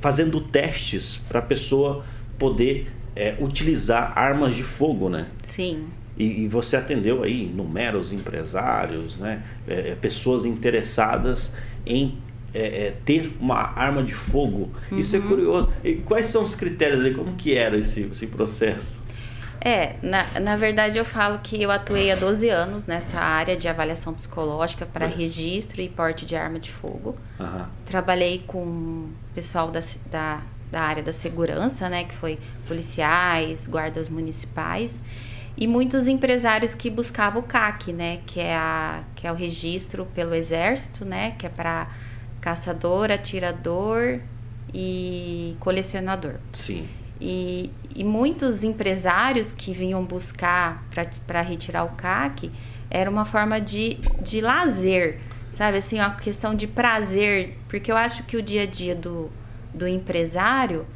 fazendo 0.00 0.40
testes 0.40 1.16
para 1.28 1.40
a 1.40 1.42
pessoa 1.42 2.04
poder 2.38 2.90
é, 3.14 3.36
utilizar 3.40 4.12
armas 4.16 4.54
de 4.54 4.62
fogo, 4.62 5.08
né? 5.08 5.26
Sim. 5.42 5.86
E, 6.16 6.44
e, 6.44 6.48
você 6.48 6.76
atendeu 6.76 7.22
aí 7.22 7.46
numerosos 7.46 8.12
empresários, 8.12 9.16
né? 9.16 9.42
É, 9.66 9.90
é, 9.90 9.94
pessoas 9.94 10.44
interessadas 10.44 11.56
em 11.84 12.18
é, 12.52 12.86
é, 12.86 12.96
ter 13.04 13.36
uma 13.40 13.56
arma 13.56 14.02
de 14.02 14.14
fogo. 14.14 14.70
Uhum. 14.90 14.98
Isso 14.98 15.16
é 15.16 15.20
curioso. 15.20 15.72
E 15.84 15.94
quais 15.96 16.26
são 16.26 16.42
os 16.42 16.54
critérios 16.54 17.00
ali? 17.00 17.14
Como 17.14 17.34
que 17.36 17.54
era 17.54 17.76
esse, 17.76 18.02
esse 18.02 18.26
processo? 18.26 19.02
É, 19.62 19.96
na, 20.02 20.40
na 20.40 20.56
verdade 20.56 20.98
eu 20.98 21.04
falo 21.04 21.38
que 21.42 21.60
eu 21.60 21.70
atuei 21.70 22.10
há 22.10 22.16
12 22.16 22.48
anos 22.48 22.86
nessa 22.86 23.20
área 23.20 23.56
de 23.56 23.68
avaliação 23.68 24.14
psicológica 24.14 24.86
para 24.86 25.04
registro 25.06 25.82
e 25.82 25.88
porte 25.88 26.24
de 26.24 26.34
arma 26.34 26.58
de 26.58 26.72
fogo. 26.72 27.14
Uhum. 27.38 27.64
Trabalhei 27.84 28.42
com 28.46 29.10
pessoal 29.34 29.70
da, 29.70 29.80
da, 30.10 30.42
da 30.72 30.80
área 30.80 31.02
da 31.02 31.12
segurança, 31.12 31.90
né, 31.90 32.04
que 32.04 32.14
foi 32.14 32.38
policiais, 32.66 33.66
guardas 33.66 34.08
municipais 34.08 35.02
e 35.60 35.66
muitos 35.66 36.08
empresários 36.08 36.74
que 36.74 36.88
buscavam 36.88 37.42
o 37.42 37.44
CAC, 37.44 37.92
né, 37.92 38.20
que 38.24 38.40
é, 38.40 38.56
a, 38.56 39.02
que 39.14 39.26
é 39.26 39.32
o 39.32 39.34
registro 39.34 40.06
pelo 40.14 40.34
exército, 40.34 41.04
né, 41.04 41.32
que 41.32 41.44
é 41.44 41.50
para 41.50 41.88
caçador, 42.40 43.10
atirador 43.10 44.20
e 44.72 45.56
colecionador. 45.60 46.34
Sim. 46.52 46.88
E, 47.20 47.70
e 47.94 48.02
muitos 48.02 48.64
empresários 48.64 49.52
que 49.52 49.72
vinham 49.72 50.04
buscar 50.04 50.84
para 51.26 51.42
retirar 51.42 51.84
o 51.84 51.90
CAC 51.90 52.50
era 52.90 53.10
uma 53.10 53.24
forma 53.24 53.60
de, 53.60 53.98
de 54.22 54.40
lazer, 54.40 55.20
sabe? 55.50 55.78
Assim, 55.78 55.98
uma 55.98 56.14
questão 56.14 56.54
de 56.54 56.66
prazer, 56.66 57.58
porque 57.68 57.92
eu 57.92 57.96
acho 57.96 58.22
que 58.24 58.36
o 58.36 58.42
dia 58.42 58.62
a 58.62 58.66
dia 58.66 58.94
do, 58.94 59.30
do 59.74 59.86
empresário 59.86 60.86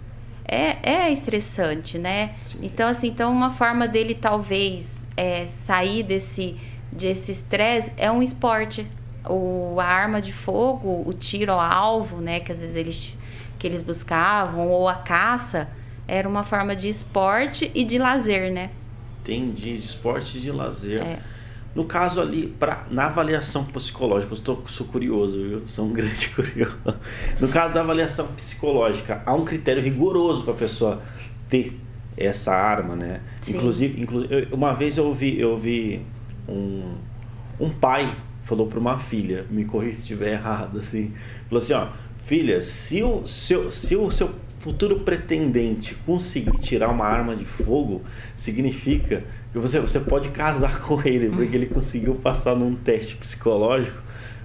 é, 0.47 1.07
é 1.07 1.13
estressante, 1.13 1.99
né? 1.99 2.35
Sim. 2.47 2.59
Então, 2.63 2.89
assim, 2.89 3.09
então 3.09 3.31
uma 3.31 3.51
forma 3.51 3.87
dele 3.87 4.15
talvez 4.15 5.05
é, 5.17 5.47
sair 5.47 6.03
desse 6.03 6.57
desse 6.95 7.33
estresse 7.33 7.93
é 7.97 8.11
um 8.11 8.23
esporte, 8.23 8.89
o, 9.29 9.77
a 9.81 9.85
arma 9.85 10.21
de 10.21 10.33
fogo, 10.33 11.03
o 11.07 11.13
tiro 11.13 11.53
ao 11.53 11.61
alvo, 11.61 12.21
né, 12.21 12.41
que 12.41 12.53
às 12.53 12.61
vezes 12.61 12.77
eles, 12.77 13.19
que 13.59 13.67
eles 13.67 13.83
buscavam, 13.83 14.69
ou 14.69 14.89
a 14.89 14.97
caça, 14.97 15.69
era 16.07 16.29
uma 16.29 16.43
forma 16.43 16.77
de 16.77 16.89
esporte 16.89 17.71
e 17.75 17.85
de 17.85 17.99
lazer, 17.99 18.53
né? 18.53 18.71
Entendi, 19.23 19.79
de 19.79 19.85
esporte 19.85 20.37
e 20.37 20.41
de 20.41 20.51
lazer. 20.51 21.03
É. 21.03 21.19
No 21.75 21.85
caso 21.85 22.21
ali, 22.21 22.47
pra, 22.47 22.85
na 22.91 23.07
avaliação 23.07 23.65
psicológica, 23.65 24.35
eu 24.35 24.39
tô, 24.39 24.59
sou 24.67 24.87
curioso, 24.87 25.43
viu? 25.43 25.67
Sou 25.67 25.87
um 25.87 25.93
grande 25.95 26.29
curioso. 26.29 26.77
No 27.41 27.49
caso 27.49 27.75
da 27.75 27.81
avaliação 27.81 28.29
psicológica, 28.29 29.23
há 29.27 29.35
um 29.35 29.45
critério 29.45 29.83
rigoroso 29.83 30.45
para 30.45 30.53
a 30.53 30.57
pessoa 30.57 31.03
ter 31.49 31.81
essa 32.17 32.55
arma, 32.55 32.95
né? 32.95 33.21
Sim. 33.41 33.57
Inclusive, 33.57 34.01
inclusive, 34.01 34.49
uma 34.53 34.73
vez 34.73 34.97
eu 34.97 35.07
ouvi, 35.07 35.41
eu 35.41 35.51
ouvi 35.51 36.05
um, 36.49 36.95
um 37.59 37.71
pai 37.71 38.15
falou 38.45 38.67
para 38.67 38.79
uma 38.79 38.99
filha, 38.99 39.45
me 39.51 39.65
corrija 39.65 39.95
se 39.95 40.01
estiver 40.01 40.35
errado, 40.35 40.79
assim, 40.79 41.13
falou 41.49 41.63
assim, 41.63 41.73
ó, 41.73 41.89
filha, 42.19 42.61
se 42.61 43.03
o 43.03 43.27
seu, 43.27 43.71
se 43.71 43.97
o 43.97 44.11
seu 44.11 44.35
futuro 44.59 45.01
pretendente 45.01 45.95
conseguir 46.07 46.59
tirar 46.59 46.89
uma 46.89 47.05
arma 47.05 47.35
de 47.35 47.45
fogo, 47.45 48.03
significa 48.37 49.25
que 49.53 49.59
você, 49.59 49.81
você 49.81 50.01
pode 50.01 50.29
casar 50.31 50.81
com 50.83 51.01
ele, 51.03 51.29
porque 51.31 51.57
ele 51.57 51.67
conseguiu 51.67 52.15
passar 52.15 52.55
num 52.55 52.75
teste 52.75 53.17
psicológico 53.17 54.03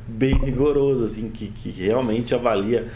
bem 0.08 0.34
rigoroso, 0.34 1.04
assim, 1.06 1.30
que, 1.30 1.48
que 1.48 1.70
realmente 1.70 2.34
avalia 2.34 2.88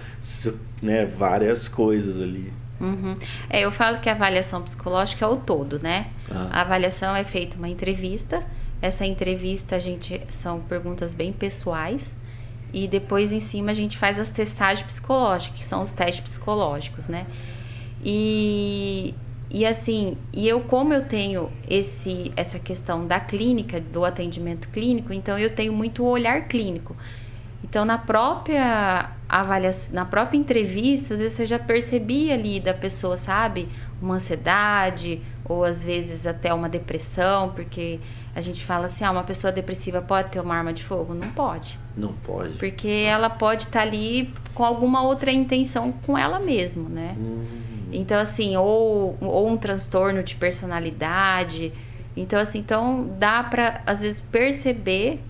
né, 0.82 1.06
várias 1.06 1.68
coisas 1.68 2.22
ali. 2.22 2.52
Uhum. 2.82 3.14
É, 3.50 3.62
eu 3.62 3.72
falo 3.72 4.00
que 4.00 4.10
a 4.10 4.14
avaliação 4.14 4.62
psicológica 4.62 5.24
é 5.24 5.28
o 5.28 5.38
todo, 5.38 5.80
né? 5.82 6.08
Ah. 6.30 6.50
A 6.52 6.62
avaliação 6.62 7.16
é 7.16 7.24
feita 7.24 7.56
uma 7.58 7.70
entrevista, 7.70 8.44
essa 8.84 9.06
entrevista 9.06 9.78
a 9.78 9.80
gente 9.80 10.20
são 10.28 10.60
perguntas 10.60 11.14
bem 11.14 11.32
pessoais 11.32 12.18
e 12.74 12.86
depois 12.86 13.32
em 13.32 13.40
cima 13.40 13.72
a 13.72 13.74
gente 13.74 13.98
faz 13.98 14.20
as 14.20 14.30
testagens 14.30 14.86
psicológicas, 14.86 15.58
que 15.58 15.64
são 15.64 15.82
os 15.82 15.94
testes 15.94 16.20
psicológicos, 16.20 17.08
né? 17.08 17.26
E, 18.04 19.16
e 19.50 19.66
assim, 19.66 20.18
e 20.34 20.46
eu 20.46 20.60
como 20.60 20.94
eu 20.94 21.06
tenho 21.06 21.50
esse 21.66 22.34
essa 22.36 22.60
questão 22.60 23.08
da 23.08 23.22
clínica, 23.22 23.80
do 23.80 24.04
atendimento 24.04 24.68
clínico, 24.68 25.14
então 25.14 25.40
eu 25.40 25.56
tenho 25.56 25.72
muito 25.72 26.04
olhar 26.04 26.50
clínico. 26.50 26.94
Então, 27.64 27.86
na 27.86 27.98
própria 27.98 29.12
avaliação, 29.30 29.96
na 29.96 30.04
própria 30.04 30.38
entrevista, 30.38 31.14
às 31.14 31.22
vezes 31.22 31.38
você 31.38 31.46
já 31.46 31.58
percebia 31.58 32.34
ali 32.34 32.60
da 32.60 32.74
pessoa, 32.74 33.18
sabe? 33.18 33.70
Uma 34.02 34.16
ansiedade, 34.16 35.22
ou 35.46 35.64
às 35.64 35.84
vezes 35.84 36.28
até 36.28 36.54
uma 36.54 36.68
depressão, 36.68 37.52
porque 37.52 38.02
a 38.36 38.42
gente 38.42 38.66
fala 38.66 38.88
assim, 38.88 39.04
ah, 39.04 39.12
uma 39.12 39.24
pessoa 39.24 39.54
depressiva 39.54 40.02
pode 40.02 40.30
ter 40.32 40.40
uma 40.40 40.56
arma 40.56 40.74
de 40.74 40.84
fogo? 40.84 41.14
Não 41.14 41.30
pode. 41.30 41.80
Não 41.96 42.14
pode. 42.14 42.58
Porque 42.58 42.88
ela 42.88 43.30
pode 43.30 43.64
estar 43.64 43.82
tá 43.82 43.86
ali 43.86 44.34
com 44.56 44.64
alguma 44.64 45.04
outra 45.04 45.32
intenção 45.32 45.92
com 45.92 46.18
ela 46.18 46.40
mesma, 46.40 46.90
né? 46.90 47.16
Hum. 47.18 47.46
Então, 47.92 48.20
assim, 48.20 48.58
ou, 48.58 49.16
ou 49.22 49.48
um 49.48 49.56
transtorno 49.56 50.24
de 50.24 50.36
personalidade. 50.36 51.72
Então, 52.18 52.40
assim, 52.40 52.58
então 52.58 53.16
dá 53.20 53.44
para 53.44 53.82
às 53.86 54.02
vezes 54.02 54.20
perceber 54.20 55.22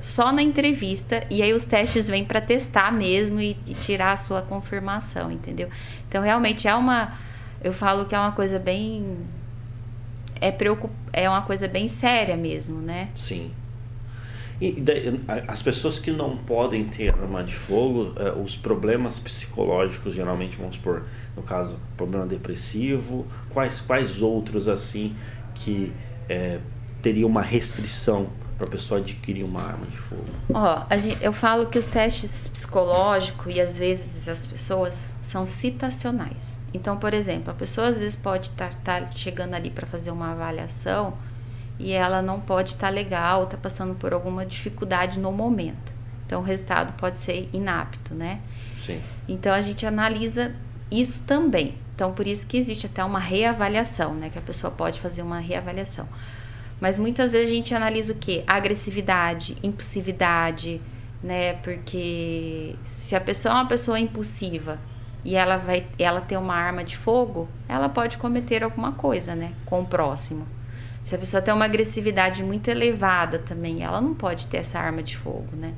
só 0.00 0.30
na 0.30 0.42
entrevista 0.42 1.26
e 1.30 1.42
aí 1.42 1.52
os 1.52 1.64
testes 1.64 2.06
vêm 2.06 2.24
para 2.24 2.40
testar 2.40 2.92
mesmo 2.92 3.40
e, 3.40 3.56
e, 3.66 3.74
tirar 3.74 4.12
a 4.12 4.16
sua 4.16 4.42
confirmação, 4.42 5.32
entendeu? 5.32 5.68
Então, 6.08 6.22
realmente 6.22 6.68
é 6.68 6.74
uma 6.74 7.12
eu 7.62 7.72
falo 7.72 8.04
que 8.04 8.14
é 8.14 8.18
uma 8.18 8.32
coisa 8.32 8.58
bem 8.58 9.18
é 10.40 10.50
preocup... 10.50 10.92
é 11.12 11.28
uma 11.28 11.42
coisa 11.42 11.68
bem 11.68 11.88
séria 11.88 12.36
mesmo, 12.36 12.80
né? 12.80 13.08
Sim. 13.14 13.50
E 14.60 14.82
as 15.46 15.60
pessoas 15.60 15.98
que 15.98 16.10
não 16.10 16.36
podem 16.36 16.84
ter 16.84 17.10
arma 17.10 17.44
de 17.44 17.54
fogo, 17.54 18.14
eh, 18.16 18.32
os 18.42 18.56
problemas 18.56 19.18
psicológicos 19.18 20.14
geralmente 20.14 20.56
vamos 20.56 20.78
por, 20.78 21.04
no 21.36 21.42
caso, 21.42 21.78
problema 21.94 22.24
depressivo, 22.24 23.26
quais 23.50 23.82
quais 23.82 24.22
outros 24.22 24.66
assim 24.66 25.14
que 25.54 25.92
é, 26.26 26.58
teria 27.02 27.26
uma 27.26 27.42
restrição 27.42 28.28
para 28.56 28.66
a 28.66 28.70
pessoa 28.70 29.00
adquirir 29.00 29.44
uma 29.44 29.62
arma 29.62 29.86
de 29.86 29.96
fogo? 29.96 30.24
Ó, 30.52 30.96
gente, 30.96 31.22
eu 31.22 31.32
falo 31.32 31.66
que 31.66 31.78
os 31.78 31.86
testes 31.86 32.48
psicológicos 32.48 33.54
e 33.54 33.60
às 33.60 33.78
vezes 33.78 34.28
as 34.28 34.46
pessoas 34.46 35.14
são 35.20 35.44
citacionais. 35.44 36.58
Então, 36.72 36.96
por 36.96 37.12
exemplo, 37.12 37.50
a 37.50 37.54
pessoa 37.54 37.88
às 37.88 37.98
vezes 37.98 38.16
pode 38.16 38.48
estar 38.48 38.74
tá, 38.82 39.00
tá 39.00 39.10
chegando 39.12 39.54
ali 39.54 39.70
para 39.70 39.86
fazer 39.86 40.10
uma 40.10 40.32
avaliação 40.32 41.14
e 41.78 41.92
ela 41.92 42.22
não 42.22 42.40
pode 42.40 42.70
estar 42.70 42.88
tá 42.88 42.92
legal, 42.92 43.44
está 43.44 43.56
passando 43.56 43.94
por 43.94 44.12
alguma 44.12 44.46
dificuldade 44.46 45.18
no 45.18 45.30
momento. 45.30 45.94
Então, 46.26 46.40
o 46.40 46.44
resultado 46.44 46.92
pode 46.94 47.18
ser 47.18 47.48
inapto, 47.52 48.14
né? 48.14 48.40
Sim. 48.74 49.00
Então, 49.28 49.52
a 49.52 49.60
gente 49.60 49.86
analisa 49.86 50.54
isso 50.90 51.24
também. 51.24 51.76
Então, 51.94 52.12
por 52.12 52.26
isso 52.26 52.46
que 52.46 52.56
existe 52.56 52.86
até 52.86 53.04
uma 53.04 53.20
reavaliação, 53.20 54.14
né? 54.14 54.28
Que 54.28 54.38
a 54.38 54.42
pessoa 54.42 54.70
pode 54.70 55.00
fazer 55.00 55.22
uma 55.22 55.38
reavaliação. 55.38 56.08
Mas 56.80 56.98
muitas 56.98 57.32
vezes 57.32 57.50
a 57.50 57.54
gente 57.54 57.74
analisa 57.74 58.12
o 58.12 58.16
quê? 58.16 58.44
Agressividade, 58.46 59.56
impulsividade, 59.62 60.80
né? 61.22 61.54
Porque 61.54 62.76
se 62.84 63.16
a 63.16 63.20
pessoa 63.20 63.52
é 63.52 63.54
uma 63.56 63.68
pessoa 63.68 63.98
impulsiva 63.98 64.78
e 65.24 65.34
ela 65.34 65.56
vai 65.56 65.86
ela 65.98 66.20
tem 66.20 66.38
uma 66.38 66.54
arma 66.54 66.84
de 66.84 66.96
fogo, 66.96 67.48
ela 67.68 67.88
pode 67.88 68.18
cometer 68.18 68.62
alguma 68.62 68.92
coisa, 68.92 69.34
né, 69.34 69.52
com 69.64 69.80
o 69.80 69.86
próximo. 69.86 70.46
Se 71.02 71.14
a 71.14 71.18
pessoa 71.18 71.40
tem 71.40 71.54
uma 71.54 71.64
agressividade 71.64 72.42
muito 72.42 72.68
elevada 72.68 73.38
também, 73.38 73.82
ela 73.82 74.00
não 74.00 74.12
pode 74.12 74.46
ter 74.48 74.58
essa 74.58 74.78
arma 74.78 75.02
de 75.02 75.16
fogo, 75.16 75.54
né? 75.56 75.72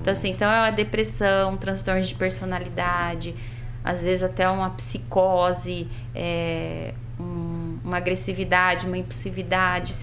Então 0.00 0.10
assim, 0.10 0.30
então 0.30 0.50
é 0.50 0.58
uma 0.60 0.70
depressão, 0.70 1.52
um 1.52 1.56
transtorno 1.56 2.02
de 2.02 2.14
personalidade, 2.14 3.34
às 3.82 4.04
vezes 4.04 4.22
até 4.22 4.48
uma 4.48 4.70
psicose, 4.70 5.88
é, 6.14 6.94
um, 7.18 7.78
uma 7.84 7.98
agressividade, 7.98 8.86
uma 8.86 8.96
impulsividade. 8.96 9.94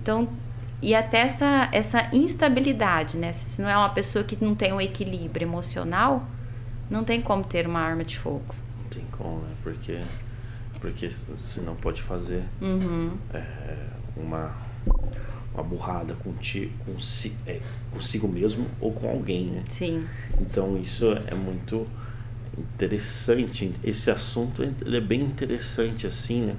Então, 0.00 0.28
e 0.80 0.94
até 0.94 1.18
essa, 1.18 1.68
essa 1.72 2.08
instabilidade, 2.14 3.18
né? 3.18 3.32
Se 3.32 3.60
não 3.60 3.68
é 3.68 3.76
uma 3.76 3.90
pessoa 3.90 4.24
que 4.24 4.42
não 4.42 4.54
tem 4.54 4.72
um 4.72 4.80
equilíbrio 4.80 5.44
emocional, 5.46 6.26
não 6.90 7.04
tem 7.04 7.20
como 7.20 7.44
ter 7.44 7.66
uma 7.66 7.80
arma 7.80 8.02
de 8.02 8.18
fogo. 8.18 8.54
Não 8.82 8.88
tem 8.88 9.04
como, 9.12 9.40
né? 9.40 9.54
Porque, 9.62 10.00
porque 10.80 11.10
você 11.28 11.60
não 11.60 11.76
pode 11.76 12.00
fazer 12.00 12.42
uhum. 12.62 13.12
é, 13.34 13.76
uma, 14.16 14.56
uma 15.52 15.62
burrada 15.62 16.14
contigo, 16.14 16.72
consi, 16.86 17.36
é, 17.46 17.60
consigo 17.92 18.26
mesmo 18.26 18.66
ou 18.80 18.90
com 18.90 19.10
alguém, 19.10 19.46
né? 19.46 19.64
Sim. 19.68 20.06
Então 20.40 20.78
isso 20.78 21.12
é 21.26 21.34
muito 21.34 21.86
interessante. 22.56 23.70
Esse 23.84 24.10
assunto 24.10 24.62
é 24.62 25.00
bem 25.00 25.20
interessante, 25.20 26.06
assim, 26.06 26.46
né? 26.46 26.56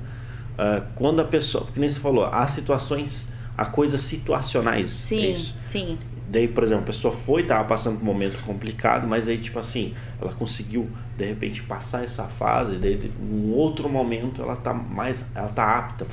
Uh, 0.53 0.85
quando 0.95 1.21
a 1.21 1.25
pessoa, 1.25 1.63
porque 1.65 1.79
nem 1.79 1.89
você 1.89 1.99
falou, 1.99 2.25
há 2.25 2.45
situações, 2.47 3.31
há 3.57 3.65
coisas 3.65 4.01
situacionais. 4.01 4.85
É 4.85 4.87
sim, 4.87 5.31
é 5.31 5.63
sim. 5.63 5.97
Daí, 6.31 6.47
por 6.47 6.63
exemplo, 6.63 6.83
a 6.83 6.85
pessoa 6.85 7.13
foi, 7.13 7.41
estava 7.41 7.65
passando 7.65 7.97
por 7.97 8.03
um 8.03 8.05
momento 8.05 8.41
complicado, 8.45 9.05
mas 9.05 9.27
aí, 9.27 9.37
tipo 9.37 9.59
assim, 9.59 9.93
ela 10.21 10.31
conseguiu, 10.31 10.89
de 11.17 11.25
repente, 11.25 11.61
passar 11.61 12.05
essa 12.05 12.23
fase, 12.23 12.77
daí, 12.77 13.11
num 13.19 13.51
outro 13.53 13.89
momento, 13.89 14.41
ela 14.41 14.55
tá 14.55 14.73
mais, 14.73 15.25
ela 15.35 15.49
tá 15.49 15.77
apta. 15.77 16.07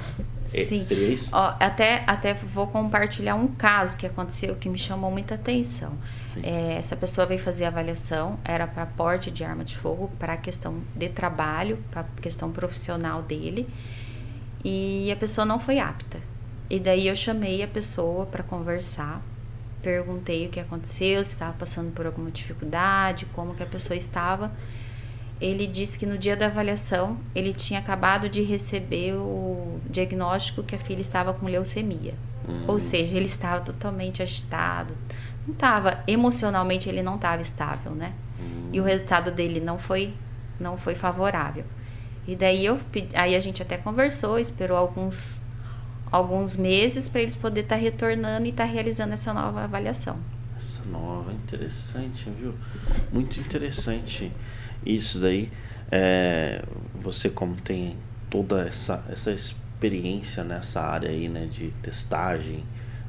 É, 0.52 0.64
Sim. 0.64 0.80
Seria 0.80 1.08
isso? 1.08 1.28
Ó, 1.30 1.54
até, 1.60 2.02
até 2.04 2.34
vou 2.34 2.66
compartilhar 2.66 3.36
um 3.36 3.46
caso 3.46 3.96
que 3.96 4.06
aconteceu 4.06 4.56
que 4.56 4.68
me 4.68 4.78
chamou 4.78 5.10
muita 5.10 5.36
atenção. 5.36 5.92
É, 6.42 6.74
essa 6.78 6.96
pessoa 6.96 7.26
veio 7.26 7.38
fazer 7.38 7.66
a 7.66 7.68
avaliação, 7.68 8.38
era 8.44 8.66
para 8.66 8.86
porte 8.86 9.30
de 9.30 9.44
arma 9.44 9.62
de 9.62 9.76
fogo, 9.76 10.10
para 10.18 10.32
a 10.32 10.36
questão 10.36 10.80
de 10.96 11.08
trabalho, 11.10 11.78
para 11.90 12.04
questão 12.20 12.50
profissional 12.50 13.22
dele 13.22 13.68
e 14.64 15.10
a 15.10 15.16
pessoa 15.16 15.44
não 15.44 15.58
foi 15.60 15.78
apta. 15.78 16.18
E 16.70 16.78
daí 16.78 17.08
eu 17.08 17.14
chamei 17.14 17.62
a 17.62 17.68
pessoa 17.68 18.26
para 18.26 18.42
conversar, 18.42 19.22
perguntei 19.82 20.46
o 20.46 20.50
que 20.50 20.60
aconteceu, 20.60 21.24
se 21.24 21.32
estava 21.32 21.54
passando 21.54 21.92
por 21.92 22.04
alguma 22.04 22.30
dificuldade, 22.30 23.26
como 23.34 23.54
que 23.54 23.62
a 23.62 23.66
pessoa 23.66 23.96
estava. 23.96 24.52
Ele 25.40 25.66
disse 25.66 25.98
que 25.98 26.04
no 26.04 26.18
dia 26.18 26.36
da 26.36 26.46
avaliação 26.46 27.18
ele 27.34 27.52
tinha 27.52 27.78
acabado 27.78 28.28
de 28.28 28.42
receber 28.42 29.14
o 29.14 29.80
diagnóstico 29.88 30.62
que 30.62 30.74
a 30.74 30.78
filha 30.78 31.00
estava 31.00 31.32
com 31.32 31.46
leucemia. 31.46 32.14
Uhum. 32.46 32.64
Ou 32.66 32.80
seja, 32.80 33.16
ele 33.16 33.26
estava 33.26 33.60
totalmente 33.62 34.22
agitado. 34.22 34.94
Não 35.46 35.54
estava 35.54 36.02
emocionalmente 36.06 36.88
ele 36.88 37.02
não 37.02 37.14
estava 37.14 37.40
estável, 37.40 37.92
né? 37.92 38.12
Uhum. 38.38 38.70
E 38.72 38.80
o 38.80 38.84
resultado 38.84 39.30
dele 39.30 39.60
não 39.60 39.78
foi 39.78 40.12
não 40.58 40.76
foi 40.76 40.94
favorável. 40.94 41.64
E 42.28 42.36
daí 42.36 42.66
eu 42.66 42.78
aí 43.14 43.34
a 43.34 43.40
gente 43.40 43.62
até 43.62 43.78
conversou, 43.78 44.38
esperou 44.38 44.76
alguns 44.76 45.40
alguns 46.12 46.56
meses 46.56 47.08
para 47.08 47.22
eles 47.22 47.34
poder 47.34 47.62
estar 47.62 47.76
tá 47.76 47.80
retornando 47.80 48.44
e 48.44 48.50
estar 48.50 48.66
tá 48.66 48.70
realizando 48.70 49.14
essa 49.14 49.32
nova 49.32 49.64
avaliação. 49.64 50.18
Essa 50.54 50.84
nova, 50.84 51.32
interessante, 51.32 52.28
viu? 52.38 52.54
Muito 53.10 53.40
interessante 53.40 54.30
isso 54.84 55.18
daí. 55.18 55.50
É, 55.90 56.62
você 56.94 57.30
como 57.30 57.56
tem 57.56 57.96
toda 58.28 58.60
essa, 58.66 59.02
essa 59.08 59.30
experiência 59.30 60.44
nessa 60.44 60.82
área 60.82 61.08
aí, 61.08 61.30
né, 61.30 61.46
de 61.46 61.70
testagem, 61.82 62.62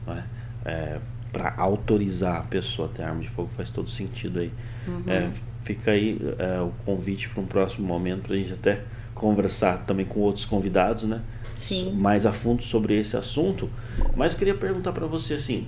é? 0.07 0.23
é, 0.63 0.99
para 1.33 1.53
autorizar 1.57 2.37
a 2.37 2.43
pessoa 2.43 2.87
a 2.87 2.91
ter 2.91 3.03
arma 3.03 3.21
de 3.21 3.29
fogo 3.29 3.49
faz 3.57 3.69
todo 3.69 3.89
sentido 3.89 4.39
aí. 4.39 4.53
Uhum. 4.87 5.03
É, 5.07 5.29
fica 5.63 5.91
aí 5.91 6.17
é, 6.37 6.61
o 6.61 6.71
convite 6.85 7.27
para 7.27 7.41
um 7.41 7.45
próximo 7.45 7.85
momento 7.85 8.23
para 8.23 8.35
a 8.35 8.37
gente 8.37 8.53
até 8.53 8.81
conversar 9.19 9.79
também 9.85 10.05
com 10.05 10.21
outros 10.21 10.45
convidados, 10.45 11.03
né? 11.03 11.21
Sim. 11.55 11.91
Mais 11.93 12.25
a 12.25 12.31
fundo 12.31 12.63
sobre 12.63 12.97
esse 12.97 13.17
assunto. 13.17 13.69
Mas 14.15 14.31
eu 14.31 14.39
queria 14.39 14.55
perguntar 14.55 14.93
para 14.93 15.05
você 15.05 15.33
assim, 15.33 15.67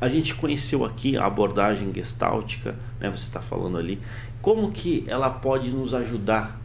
a 0.00 0.08
gente 0.08 0.34
conheceu 0.34 0.84
aqui 0.84 1.16
a 1.16 1.26
abordagem 1.26 1.92
gestáltica, 1.92 2.76
né? 3.00 3.10
Você 3.10 3.26
está 3.26 3.40
falando 3.40 3.76
ali, 3.76 4.00
como 4.40 4.70
que 4.70 5.04
ela 5.08 5.28
pode 5.28 5.70
nos 5.70 5.92
ajudar 5.92 6.60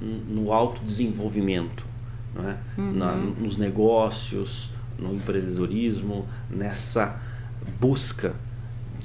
no 0.00 0.52
autodesenvolvimento, 0.52 1.86
né? 2.34 2.58
Uhum. 2.76 2.92
Na, 2.92 3.12
nos 3.12 3.56
negócios, 3.56 4.70
no 4.98 5.14
empreendedorismo, 5.14 6.26
nessa 6.50 7.18
busca 7.80 8.34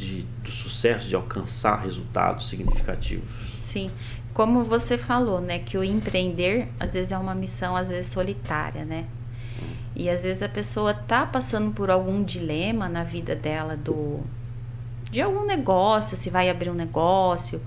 de, 0.01 0.23
do 0.43 0.51
sucesso, 0.51 1.07
de 1.07 1.15
alcançar 1.15 1.81
resultados 1.81 2.49
significativos. 2.49 3.29
Sim, 3.61 3.91
como 4.33 4.63
você 4.63 4.97
falou, 4.97 5.39
né, 5.39 5.59
que 5.59 5.77
o 5.77 5.83
empreender 5.83 6.67
às 6.79 6.93
vezes 6.93 7.11
é 7.11 7.17
uma 7.17 7.35
missão 7.35 7.75
às 7.75 7.89
vezes 7.89 8.11
solitária, 8.11 8.83
né? 8.83 9.05
E 9.95 10.09
às 10.09 10.23
vezes 10.23 10.41
a 10.41 10.49
pessoa 10.49 10.93
tá 10.93 11.25
passando 11.25 11.71
por 11.71 11.91
algum 11.91 12.23
dilema 12.23 12.89
na 12.89 13.03
vida 13.03 13.35
dela 13.35 13.77
do 13.77 14.21
de 15.11 15.21
algum 15.21 15.45
negócio, 15.45 16.15
se 16.15 16.29
vai 16.29 16.49
abrir 16.49 16.69
um 16.69 16.73
negócio 16.73 17.61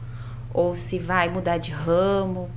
ou 0.53 0.75
se 0.75 0.99
vai 0.99 1.29
mudar 1.29 1.59
de 1.59 1.70
ramo. 1.70 2.51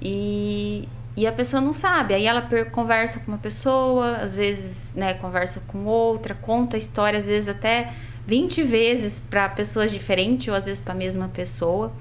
E, 0.00 0.88
e 1.16 1.26
a 1.26 1.32
pessoa 1.32 1.60
não 1.60 1.72
sabe. 1.72 2.14
Aí 2.14 2.26
ela 2.26 2.48
conversa 2.70 3.18
com 3.18 3.32
uma 3.32 3.38
pessoa, 3.38 4.18
às 4.18 4.36
vezes, 4.36 4.92
né, 4.94 5.14
conversa 5.14 5.60
com 5.66 5.84
outra, 5.86 6.34
conta 6.34 6.76
a 6.76 6.78
história, 6.78 7.18
às 7.18 7.26
vezes 7.26 7.48
até 7.48 7.92
20 8.26 8.62
vezes 8.62 9.20
para 9.20 9.48
pessoas 9.48 9.90
diferentes 9.90 10.48
ou 10.48 10.54
às 10.54 10.64
vezes 10.64 10.80
para 10.80 10.92
a 10.92 10.96
mesma 10.96 11.28
pessoa. 11.28 11.92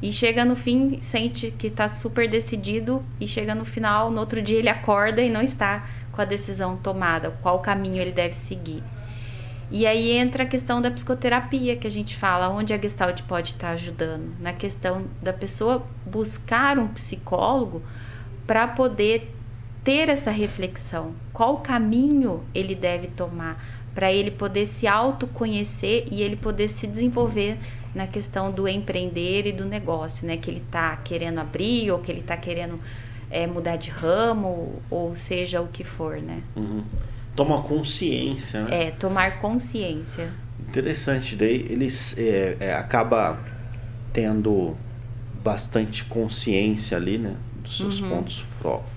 E 0.00 0.12
chega 0.12 0.44
no 0.44 0.54
fim, 0.54 1.00
sente 1.00 1.50
que 1.50 1.66
está 1.66 1.88
super 1.88 2.28
decidido 2.28 3.02
e 3.20 3.26
chega 3.26 3.54
no 3.54 3.64
final, 3.64 4.10
no 4.10 4.20
outro 4.20 4.40
dia 4.40 4.58
ele 4.58 4.68
acorda 4.68 5.20
e 5.20 5.28
não 5.28 5.42
está 5.42 5.84
com 6.12 6.22
a 6.22 6.24
decisão 6.24 6.76
tomada, 6.76 7.36
qual 7.42 7.58
caminho 7.58 8.00
ele 8.00 8.12
deve 8.12 8.34
seguir. 8.34 8.82
E 9.70 9.86
aí 9.86 10.12
entra 10.12 10.44
a 10.44 10.46
questão 10.46 10.80
da 10.80 10.90
psicoterapia 10.90 11.76
que 11.76 11.86
a 11.86 11.90
gente 11.90 12.16
fala, 12.16 12.48
onde 12.48 12.72
a 12.72 12.78
Gestalt 12.78 13.22
pode 13.22 13.52
estar 13.52 13.70
ajudando, 13.70 14.34
na 14.40 14.52
questão 14.52 15.04
da 15.20 15.32
pessoa 15.32 15.84
buscar 16.06 16.78
um 16.78 16.88
psicólogo 16.88 17.82
para 18.46 18.66
poder 18.68 19.34
ter 19.84 20.08
essa 20.08 20.30
reflexão, 20.30 21.14
qual 21.32 21.58
caminho 21.58 22.44
ele 22.54 22.74
deve 22.74 23.08
tomar 23.08 23.62
para 23.98 24.12
ele 24.12 24.30
poder 24.30 24.64
se 24.68 24.86
autoconhecer 24.86 26.06
e 26.08 26.22
ele 26.22 26.36
poder 26.36 26.68
se 26.68 26.86
desenvolver 26.86 27.58
na 27.92 28.06
questão 28.06 28.52
do 28.52 28.68
empreender 28.68 29.44
e 29.44 29.50
do 29.50 29.64
negócio, 29.64 30.24
né? 30.24 30.36
Que 30.36 30.48
ele 30.48 30.62
está 30.64 30.96
querendo 30.98 31.40
abrir 31.40 31.90
ou 31.90 31.98
que 31.98 32.12
ele 32.12 32.20
está 32.20 32.36
querendo 32.36 32.78
é, 33.28 33.44
mudar 33.44 33.74
de 33.74 33.90
ramo 33.90 34.80
ou 34.88 35.16
seja 35.16 35.60
o 35.60 35.66
que 35.66 35.82
for, 35.82 36.22
né? 36.22 36.44
Uhum. 36.54 36.84
Toma 37.34 37.60
consciência, 37.62 38.62
né? 38.62 38.84
É, 38.84 38.90
tomar 38.92 39.40
consciência. 39.40 40.30
Interessante, 40.68 41.34
daí 41.34 41.66
eles 41.68 42.16
é, 42.16 42.56
é, 42.60 42.74
acaba 42.74 43.36
tendo 44.12 44.76
bastante 45.42 46.04
consciência 46.04 46.96
ali, 46.96 47.18
né? 47.18 47.34
Dos 47.68 47.76
seus 47.76 48.00
uhum. 48.00 48.08
pontos 48.08 48.44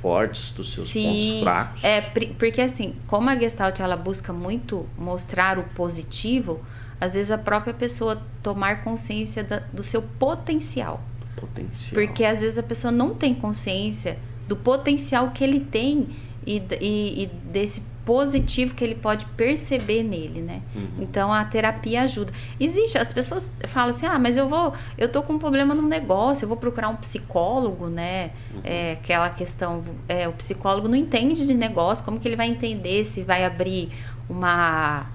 fortes, 0.01 0.51
dos 0.51 0.73
seus 0.73 0.89
Sim, 0.89 1.03
pontos 1.03 1.43
fracos. 1.43 1.83
É, 1.83 2.01
porque 2.37 2.61
assim, 2.61 2.95
como 3.05 3.29
a 3.29 3.35
Gestalt 3.35 3.79
ela 3.79 3.97
busca 3.97 4.31
muito 4.31 4.87
mostrar 4.97 5.59
o 5.59 5.63
positivo, 5.75 6.61
às 6.99 7.13
vezes 7.13 7.31
a 7.31 7.37
própria 7.37 7.73
pessoa 7.73 8.21
tomar 8.41 8.83
consciência 8.83 9.43
da, 9.43 9.59
do 9.73 9.83
seu 9.83 10.01
potencial. 10.01 11.01
Potencial. 11.35 11.93
Porque 11.93 12.23
às 12.23 12.39
vezes 12.39 12.57
a 12.57 12.63
pessoa 12.63 12.91
não 12.91 13.13
tem 13.13 13.33
consciência 13.33 14.17
do 14.47 14.55
potencial 14.55 15.31
que 15.31 15.43
ele 15.43 15.59
tem 15.59 16.09
e, 16.45 16.61
e, 16.79 17.23
e 17.23 17.25
desse 17.25 17.81
positivo 18.05 18.73
que 18.73 18.83
ele 18.83 18.95
pode 18.95 19.25
perceber 19.37 20.03
nele, 20.03 20.41
né? 20.41 20.61
Uhum. 20.75 20.87
Então 20.99 21.31
a 21.31 21.43
terapia 21.45 22.01
ajuda. 22.01 22.31
Existe, 22.59 22.97
as 22.97 23.13
pessoas 23.13 23.51
falam 23.67 23.89
assim: 23.89 24.05
"Ah, 24.05 24.19
mas 24.19 24.37
eu 24.37 24.47
vou, 24.47 24.73
eu 24.97 25.09
tô 25.09 25.21
com 25.21 25.33
um 25.33 25.39
problema 25.39 25.73
no 25.73 25.83
negócio, 25.83 26.45
eu 26.45 26.49
vou 26.49 26.57
procurar 26.57 26.89
um 26.89 26.95
psicólogo, 26.95 27.87
né?" 27.87 28.31
Uhum. 28.53 28.61
É, 28.63 28.91
aquela 28.93 29.29
questão, 29.29 29.83
é, 30.07 30.27
o 30.27 30.33
psicólogo 30.33 30.87
não 30.87 30.95
entende 30.95 31.45
de 31.45 31.53
negócio, 31.53 32.03
como 32.03 32.19
que 32.19 32.27
ele 32.27 32.35
vai 32.35 32.47
entender 32.47 33.05
se 33.05 33.21
vai 33.21 33.45
abrir 33.45 33.89
uma 34.29 35.07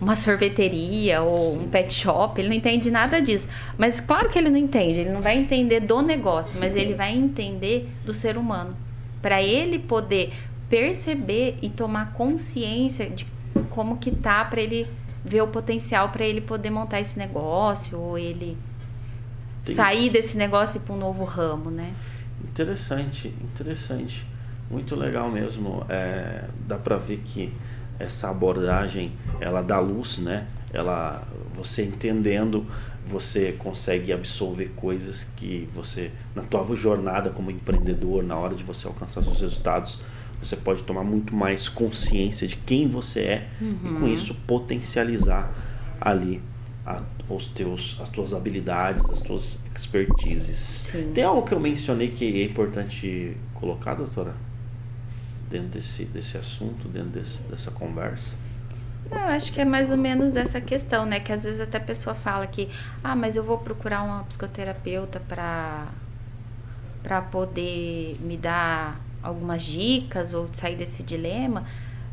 uma 0.00 0.16
sorveteria 0.16 1.22
ou 1.22 1.38
Sim. 1.38 1.60
um 1.60 1.68
pet 1.68 1.94
shop, 1.94 2.40
ele 2.40 2.48
não 2.48 2.56
entende 2.56 2.90
nada 2.90 3.22
disso. 3.22 3.48
Mas 3.78 4.00
claro 4.00 4.28
que 4.28 4.36
ele 4.36 4.50
não 4.50 4.56
entende, 4.56 4.98
ele 4.98 5.10
não 5.10 5.22
vai 5.22 5.38
entender 5.38 5.78
do 5.78 6.02
negócio, 6.02 6.58
mas 6.58 6.74
ele 6.74 6.94
vai 6.94 7.14
entender 7.14 7.88
do 8.04 8.12
ser 8.12 8.36
humano. 8.36 8.76
Para 9.22 9.40
ele 9.40 9.78
poder 9.78 10.32
perceber 10.72 11.58
e 11.60 11.68
tomar 11.68 12.14
consciência 12.14 13.10
de 13.10 13.26
como 13.68 13.98
que 13.98 14.10
tá 14.10 14.42
para 14.42 14.58
ele 14.58 14.88
ver 15.22 15.42
o 15.42 15.46
potencial 15.46 16.08
para 16.08 16.24
ele 16.24 16.40
poder 16.40 16.70
montar 16.70 16.98
esse 16.98 17.18
negócio 17.18 17.98
ou 17.98 18.16
ele 18.16 18.56
Tem... 19.62 19.74
sair 19.74 20.08
desse 20.08 20.34
negócio 20.34 20.78
e 20.78 20.80
para 20.80 20.94
um 20.94 20.98
novo 20.98 21.24
ramo, 21.24 21.70
né? 21.70 21.92
Interessante, 22.42 23.28
interessante, 23.42 24.26
muito 24.70 24.96
legal 24.96 25.30
mesmo. 25.30 25.84
É, 25.90 26.46
dá 26.66 26.78
para 26.78 26.96
ver 26.96 27.18
que 27.18 27.52
essa 27.98 28.30
abordagem 28.30 29.12
ela 29.40 29.60
dá 29.60 29.78
luz, 29.78 30.16
né? 30.20 30.46
Ela, 30.72 31.22
você 31.54 31.84
entendendo, 31.84 32.64
você 33.06 33.52
consegue 33.52 34.10
absorver 34.10 34.70
coisas 34.74 35.24
que 35.36 35.68
você 35.74 36.10
na 36.34 36.42
tua 36.42 36.74
jornada 36.74 37.28
como 37.28 37.50
empreendedor, 37.50 38.22
na 38.22 38.36
hora 38.38 38.54
de 38.54 38.64
você 38.64 38.86
alcançar 38.86 39.22
seus 39.22 39.38
resultados, 39.38 40.00
você 40.42 40.56
pode 40.56 40.82
tomar 40.82 41.04
muito 41.04 41.34
mais 41.34 41.68
consciência 41.68 42.46
de 42.46 42.56
quem 42.56 42.88
você 42.88 43.20
é 43.20 43.48
uhum. 43.60 43.70
e 43.70 43.88
com 43.88 44.04
uhum. 44.04 44.08
isso 44.08 44.34
potencializar 44.46 45.52
ali 46.00 46.42
a, 46.84 47.02
os 47.28 47.46
teus, 47.48 47.98
as 48.00 48.08
tuas 48.08 48.34
habilidades, 48.34 49.08
as 49.08 49.20
tuas 49.20 49.58
expertises. 49.74 50.58
Sim. 50.58 51.12
Tem 51.14 51.24
algo 51.24 51.42
que 51.46 51.54
eu 51.54 51.60
mencionei 51.60 52.08
que 52.08 52.42
é 52.42 52.44
importante 52.44 53.36
colocar, 53.54 53.94
doutora? 53.94 54.34
Dentro 55.48 55.68
desse, 55.68 56.04
desse 56.04 56.36
assunto, 56.36 56.88
dentro 56.88 57.10
desse, 57.10 57.40
dessa 57.42 57.70
conversa? 57.70 58.34
eu 59.10 59.18
acho 59.18 59.52
que 59.52 59.60
é 59.60 59.64
mais 59.64 59.90
ou 59.90 59.96
menos 59.96 60.36
essa 60.36 60.60
questão, 60.60 61.04
né? 61.04 61.20
Que 61.20 61.32
às 61.32 61.44
vezes 61.44 61.60
até 61.60 61.78
a 61.78 61.80
pessoa 61.80 62.14
fala 62.14 62.46
que, 62.46 62.68
ah, 63.04 63.14
mas 63.14 63.36
eu 63.36 63.44
vou 63.44 63.58
procurar 63.58 64.02
uma 64.02 64.24
psicoterapeuta 64.24 65.20
para 65.20 65.88
para 67.02 67.20
poder 67.20 68.16
me 68.20 68.36
dar 68.36 69.00
algumas 69.22 69.62
dicas 69.62 70.34
ou 70.34 70.48
sair 70.52 70.76
desse 70.76 71.02
dilema, 71.02 71.64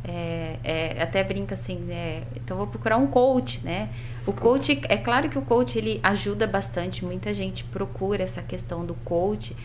é, 0.04 0.58
é, 0.64 1.02
até 1.02 1.24
brinca 1.24 1.56
assim, 1.56 1.78
né? 1.78 2.24
Então 2.36 2.58
vou 2.58 2.68
procurar 2.68 2.98
um 2.98 3.08
coach, 3.08 3.62
né? 3.64 3.90
O 4.26 4.34
coach, 4.34 4.82
é 4.88 4.98
claro 4.98 5.30
que 5.30 5.38
o 5.38 5.42
coach 5.42 5.78
ele 5.78 6.00
ajuda 6.02 6.48
bastante, 6.48 7.04
muita 7.04 7.34
gente 7.34 7.64
procura 7.66 8.24
essa 8.24 8.42
questão 8.42 8.86
do 8.86 8.94
coach 8.94 9.56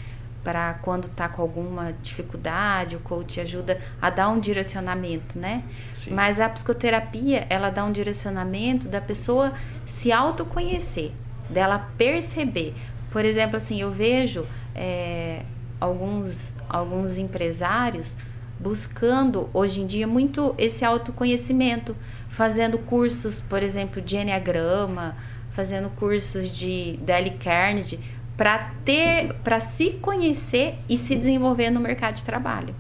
para 0.43 0.75
quando 0.75 1.07
está 1.07 1.29
com 1.29 1.41
alguma 1.41 1.93
dificuldade, 2.03 2.97
o 2.97 3.01
coach 3.01 3.41
ajuda 3.41 3.81
a 4.01 4.11
dar 4.11 4.29
um 4.29 4.39
direcionamento, 4.39 5.39
né? 5.39 5.65
Sim. 5.95 6.13
Mas 6.13 6.39
a 6.39 6.49
psicoterapia, 6.49 7.47
ela 7.49 7.71
dá 7.71 7.83
um 7.83 7.91
direcionamento 7.91 8.87
da 8.87 9.01
pessoa 9.01 9.55
se 9.87 10.13
autoconhecer, 10.13 11.13
dela 11.49 11.91
perceber. 11.97 12.75
Por 13.11 13.25
exemplo, 13.25 13.57
assim, 13.57 13.81
eu 13.81 13.91
vejo 13.91 14.45
é, 14.75 15.43
alguns 15.81 16.53
alguns 16.69 17.19
empresários 17.19 18.17
buscando 18.59 19.51
hoje 19.53 19.81
em 19.81 19.87
dia 19.87 20.07
muito 20.07 20.55
esse 20.57 20.85
autoconhecimento, 20.85 21.97
fazendo 22.29 22.79
cursos, 22.79 23.41
por 23.41 23.63
exemplo, 23.63 24.01
de 24.01 24.17
Enneagrama, 24.17 25.17
fazendo 25.51 25.89
cursos 25.91 26.49
de 26.49 26.99
Dale 27.03 27.33
Carnegie, 27.33 28.01
para 28.37 28.73
ter, 28.85 29.35
para 29.45 29.61
se 29.61 29.91
conhecer 29.91 30.77
e 30.89 30.97
se 30.97 31.15
desenvolver 31.15 31.71
no 31.71 31.81
mercado 31.81 32.15
de 32.15 32.25
trabalho. 32.25 32.75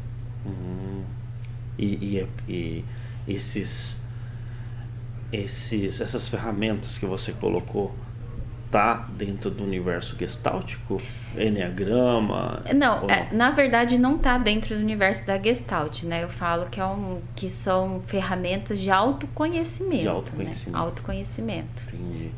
Uhum. 0.44 1.04
E, 1.78 1.86
e, 1.86 2.28
e, 2.48 2.84
esses, 3.28 4.00
esses, 5.32 6.00
essas 6.00 6.28
ferramentas 6.28 6.98
que 6.98 7.06
você 7.06 7.32
colocou 7.32 7.94
tá 8.74 9.06
dentro 9.16 9.52
do 9.52 9.62
universo 9.62 10.16
gestáltico? 10.18 11.00
Enneagrama? 11.38 12.64
Não, 12.74 13.02
não? 13.02 13.08
É, 13.08 13.32
na 13.32 13.52
verdade 13.52 13.96
não 13.96 14.16
está 14.16 14.36
dentro 14.36 14.74
do 14.74 14.80
universo 14.80 15.24
da 15.24 15.40
Gestalt, 15.40 16.02
né? 16.02 16.24
Eu 16.24 16.28
falo 16.28 16.66
que, 16.66 16.80
é 16.80 16.84
um, 16.84 17.20
que 17.36 17.48
são 17.48 18.02
ferramentas 18.04 18.80
de 18.80 18.90
autoconhecimento. 18.90 20.02
De 20.02 20.08
autoconhecimento. 20.08 20.70
Né? 20.70 20.78
Autoconhecimento. 20.78 21.84
Entendi. 21.86 22.30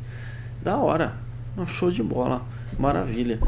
Da 0.61 0.77
hora. 0.77 1.15
Um 1.57 1.65
show 1.65 1.89
de 1.89 2.03
bola. 2.03 2.43
Maravilha. 2.77 3.39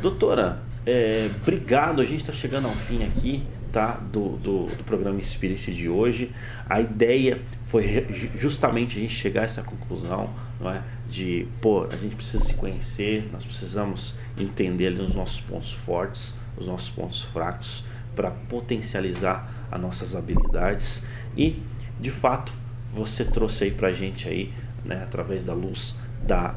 Doutora, 0.00 0.58
é, 0.86 1.28
obrigado. 1.42 2.00
A 2.00 2.04
gente 2.06 2.22
está 2.22 2.32
chegando 2.32 2.66
ao 2.66 2.74
fim 2.74 3.04
aqui 3.04 3.42
tá? 3.72 3.92
do, 3.92 4.36
do, 4.36 4.66
do 4.66 4.84
programa 4.84 5.18
Inspire-se 5.18 5.72
de 5.72 5.88
hoje. 5.88 6.30
A 6.68 6.80
ideia 6.80 7.40
foi 7.64 8.06
justamente 8.36 8.98
a 8.98 9.00
gente 9.00 9.14
chegar 9.14 9.40
a 9.40 9.44
essa 9.44 9.62
conclusão, 9.62 10.30
não 10.60 10.70
é? 10.70 10.82
De, 11.08 11.48
pô, 11.60 11.84
a 11.84 11.96
gente 11.96 12.14
precisa 12.14 12.44
se 12.44 12.54
conhecer, 12.54 13.28
nós 13.32 13.44
precisamos 13.44 14.14
entender 14.38 14.88
ali 14.88 15.00
os 15.00 15.14
nossos 15.14 15.40
pontos 15.40 15.72
fortes, 15.72 16.34
os 16.56 16.66
nossos 16.66 16.90
pontos 16.90 17.22
fracos, 17.22 17.82
para 18.14 18.30
potencializar 18.30 19.66
as 19.70 19.80
nossas 19.80 20.14
habilidades 20.14 21.04
e, 21.36 21.62
de 21.98 22.10
fato, 22.10 22.52
você 22.92 23.24
trouxe 23.24 23.64
aí 23.64 23.70
pra 23.70 23.90
gente 23.90 24.28
aí, 24.28 24.52
né, 24.84 25.02
através 25.02 25.44
da 25.44 25.54
luz 25.54 25.96
da 26.22 26.54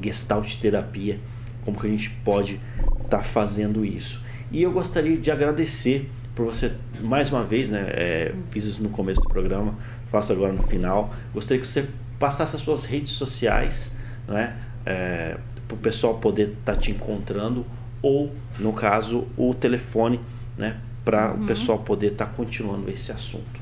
Gestalt 0.00 0.56
terapia, 0.60 1.18
como 1.64 1.78
que 1.78 1.86
a 1.88 1.90
gente 1.90 2.10
pode 2.24 2.60
estar 3.02 3.18
tá 3.18 3.22
fazendo 3.22 3.84
isso. 3.84 4.22
E 4.52 4.62
eu 4.62 4.70
gostaria 4.70 5.16
de 5.16 5.28
agradecer 5.30 6.08
por 6.36 6.44
você, 6.44 6.70
mais 7.00 7.32
uma 7.32 7.42
vez, 7.42 7.70
né, 7.70 7.86
é, 7.88 8.34
fiz 8.50 8.66
isso 8.66 8.82
no 8.82 8.90
começo 8.90 9.22
do 9.22 9.28
programa, 9.28 9.74
faço 10.10 10.32
agora 10.34 10.52
no 10.52 10.62
final. 10.64 11.12
Gostaria 11.32 11.60
que 11.60 11.66
você 11.66 11.88
passasse 12.18 12.54
as 12.54 12.62
suas 12.62 12.84
redes 12.84 13.14
sociais, 13.14 13.90
né? 14.28 14.54
É, 14.84 15.38
para 15.66 15.74
o 15.74 15.78
pessoal 15.78 16.18
poder 16.18 16.48
estar 16.48 16.74
tá 16.74 16.76
te 16.76 16.90
encontrando 16.90 17.66
ou, 18.02 18.30
no 18.58 18.72
caso, 18.72 19.26
o 19.36 19.52
telefone, 19.54 20.20
né? 20.58 20.78
Para 21.04 21.32
uhum. 21.32 21.42
o 21.42 21.46
pessoal 21.46 21.78
poder 21.78 22.12
estar 22.12 22.26
tá 22.26 22.32
continuando 22.32 22.90
esse 22.90 23.10
assunto. 23.10 23.60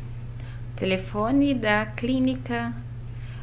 Telefone 0.74 1.54
da 1.54 1.86
clínica. 1.86 2.74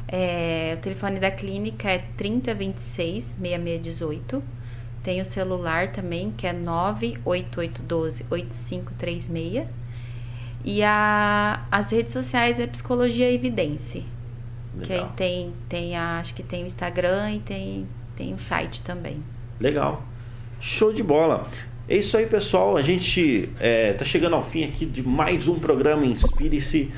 É, 0.06 0.76
o 0.78 0.82
telefone 0.82 1.18
da 1.18 1.30
clínica 1.30 1.90
é 1.90 2.04
3026 2.18 3.36
6618. 3.40 4.42
Tem 5.02 5.20
o 5.20 5.24
celular 5.24 5.92
também, 5.92 6.30
que 6.30 6.46
é 6.46 6.52
98812 6.52 8.26
8536 8.30 9.82
e 10.64 10.82
a, 10.82 11.66
as 11.70 11.90
redes 11.90 12.12
sociais 12.12 12.60
é 12.60 12.66
Psicologia 12.66 13.30
Evidência. 13.30 14.02
Que 14.82 14.92
aí 14.92 15.06
tem, 15.16 15.52
tem 15.68 15.96
a, 15.96 16.18
acho 16.18 16.34
que 16.34 16.42
tem 16.42 16.62
o 16.62 16.66
Instagram 16.66 17.32
e 17.32 17.38
tem, 17.40 17.86
tem 18.16 18.32
o 18.32 18.38
site 18.38 18.80
também. 18.82 19.22
Legal. 19.60 20.02
Show 20.60 20.92
de 20.92 21.02
bola. 21.02 21.46
É 21.88 21.96
isso 21.96 22.16
aí, 22.16 22.26
pessoal. 22.26 22.76
A 22.76 22.82
gente 22.82 23.50
é, 23.60 23.92
tá 23.92 24.04
chegando 24.04 24.34
ao 24.34 24.42
fim 24.42 24.64
aqui 24.64 24.86
de 24.86 25.02
mais 25.02 25.46
um 25.46 25.58
programa 25.58 26.06
Inspire-se. 26.06 26.90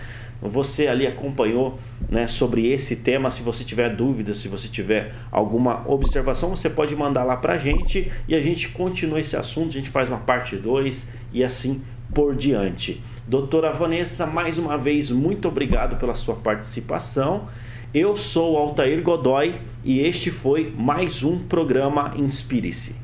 Você 0.44 0.86
ali 0.86 1.06
acompanhou 1.06 1.78
né, 2.08 2.28
sobre 2.28 2.70
esse 2.70 2.96
tema. 2.96 3.30
Se 3.30 3.42
você 3.42 3.64
tiver 3.64 3.88
dúvidas, 3.96 4.38
se 4.38 4.48
você 4.48 4.68
tiver 4.68 5.14
alguma 5.32 5.88
observação, 5.90 6.50
você 6.50 6.68
pode 6.68 6.94
mandar 6.94 7.24
lá 7.24 7.36
para 7.36 7.54
a 7.54 7.58
gente 7.58 8.12
e 8.28 8.34
a 8.34 8.40
gente 8.40 8.68
continua 8.68 9.18
esse 9.18 9.36
assunto. 9.36 9.70
A 9.70 9.72
gente 9.72 9.88
faz 9.88 10.08
uma 10.08 10.18
parte 10.18 10.56
2 10.56 11.08
e 11.32 11.42
assim 11.42 11.82
por 12.12 12.36
diante. 12.36 13.02
Doutora 13.26 13.72
Vanessa, 13.72 14.26
mais 14.26 14.58
uma 14.58 14.76
vez, 14.76 15.10
muito 15.10 15.48
obrigado 15.48 15.96
pela 15.96 16.14
sua 16.14 16.36
participação. 16.36 17.48
Eu 17.92 18.16
sou 18.16 18.56
Altair 18.56 19.02
Godoy 19.02 19.54
e 19.82 20.00
este 20.00 20.30
foi 20.30 20.74
mais 20.76 21.22
um 21.22 21.38
programa 21.38 22.12
Inspire-se. 22.16 23.03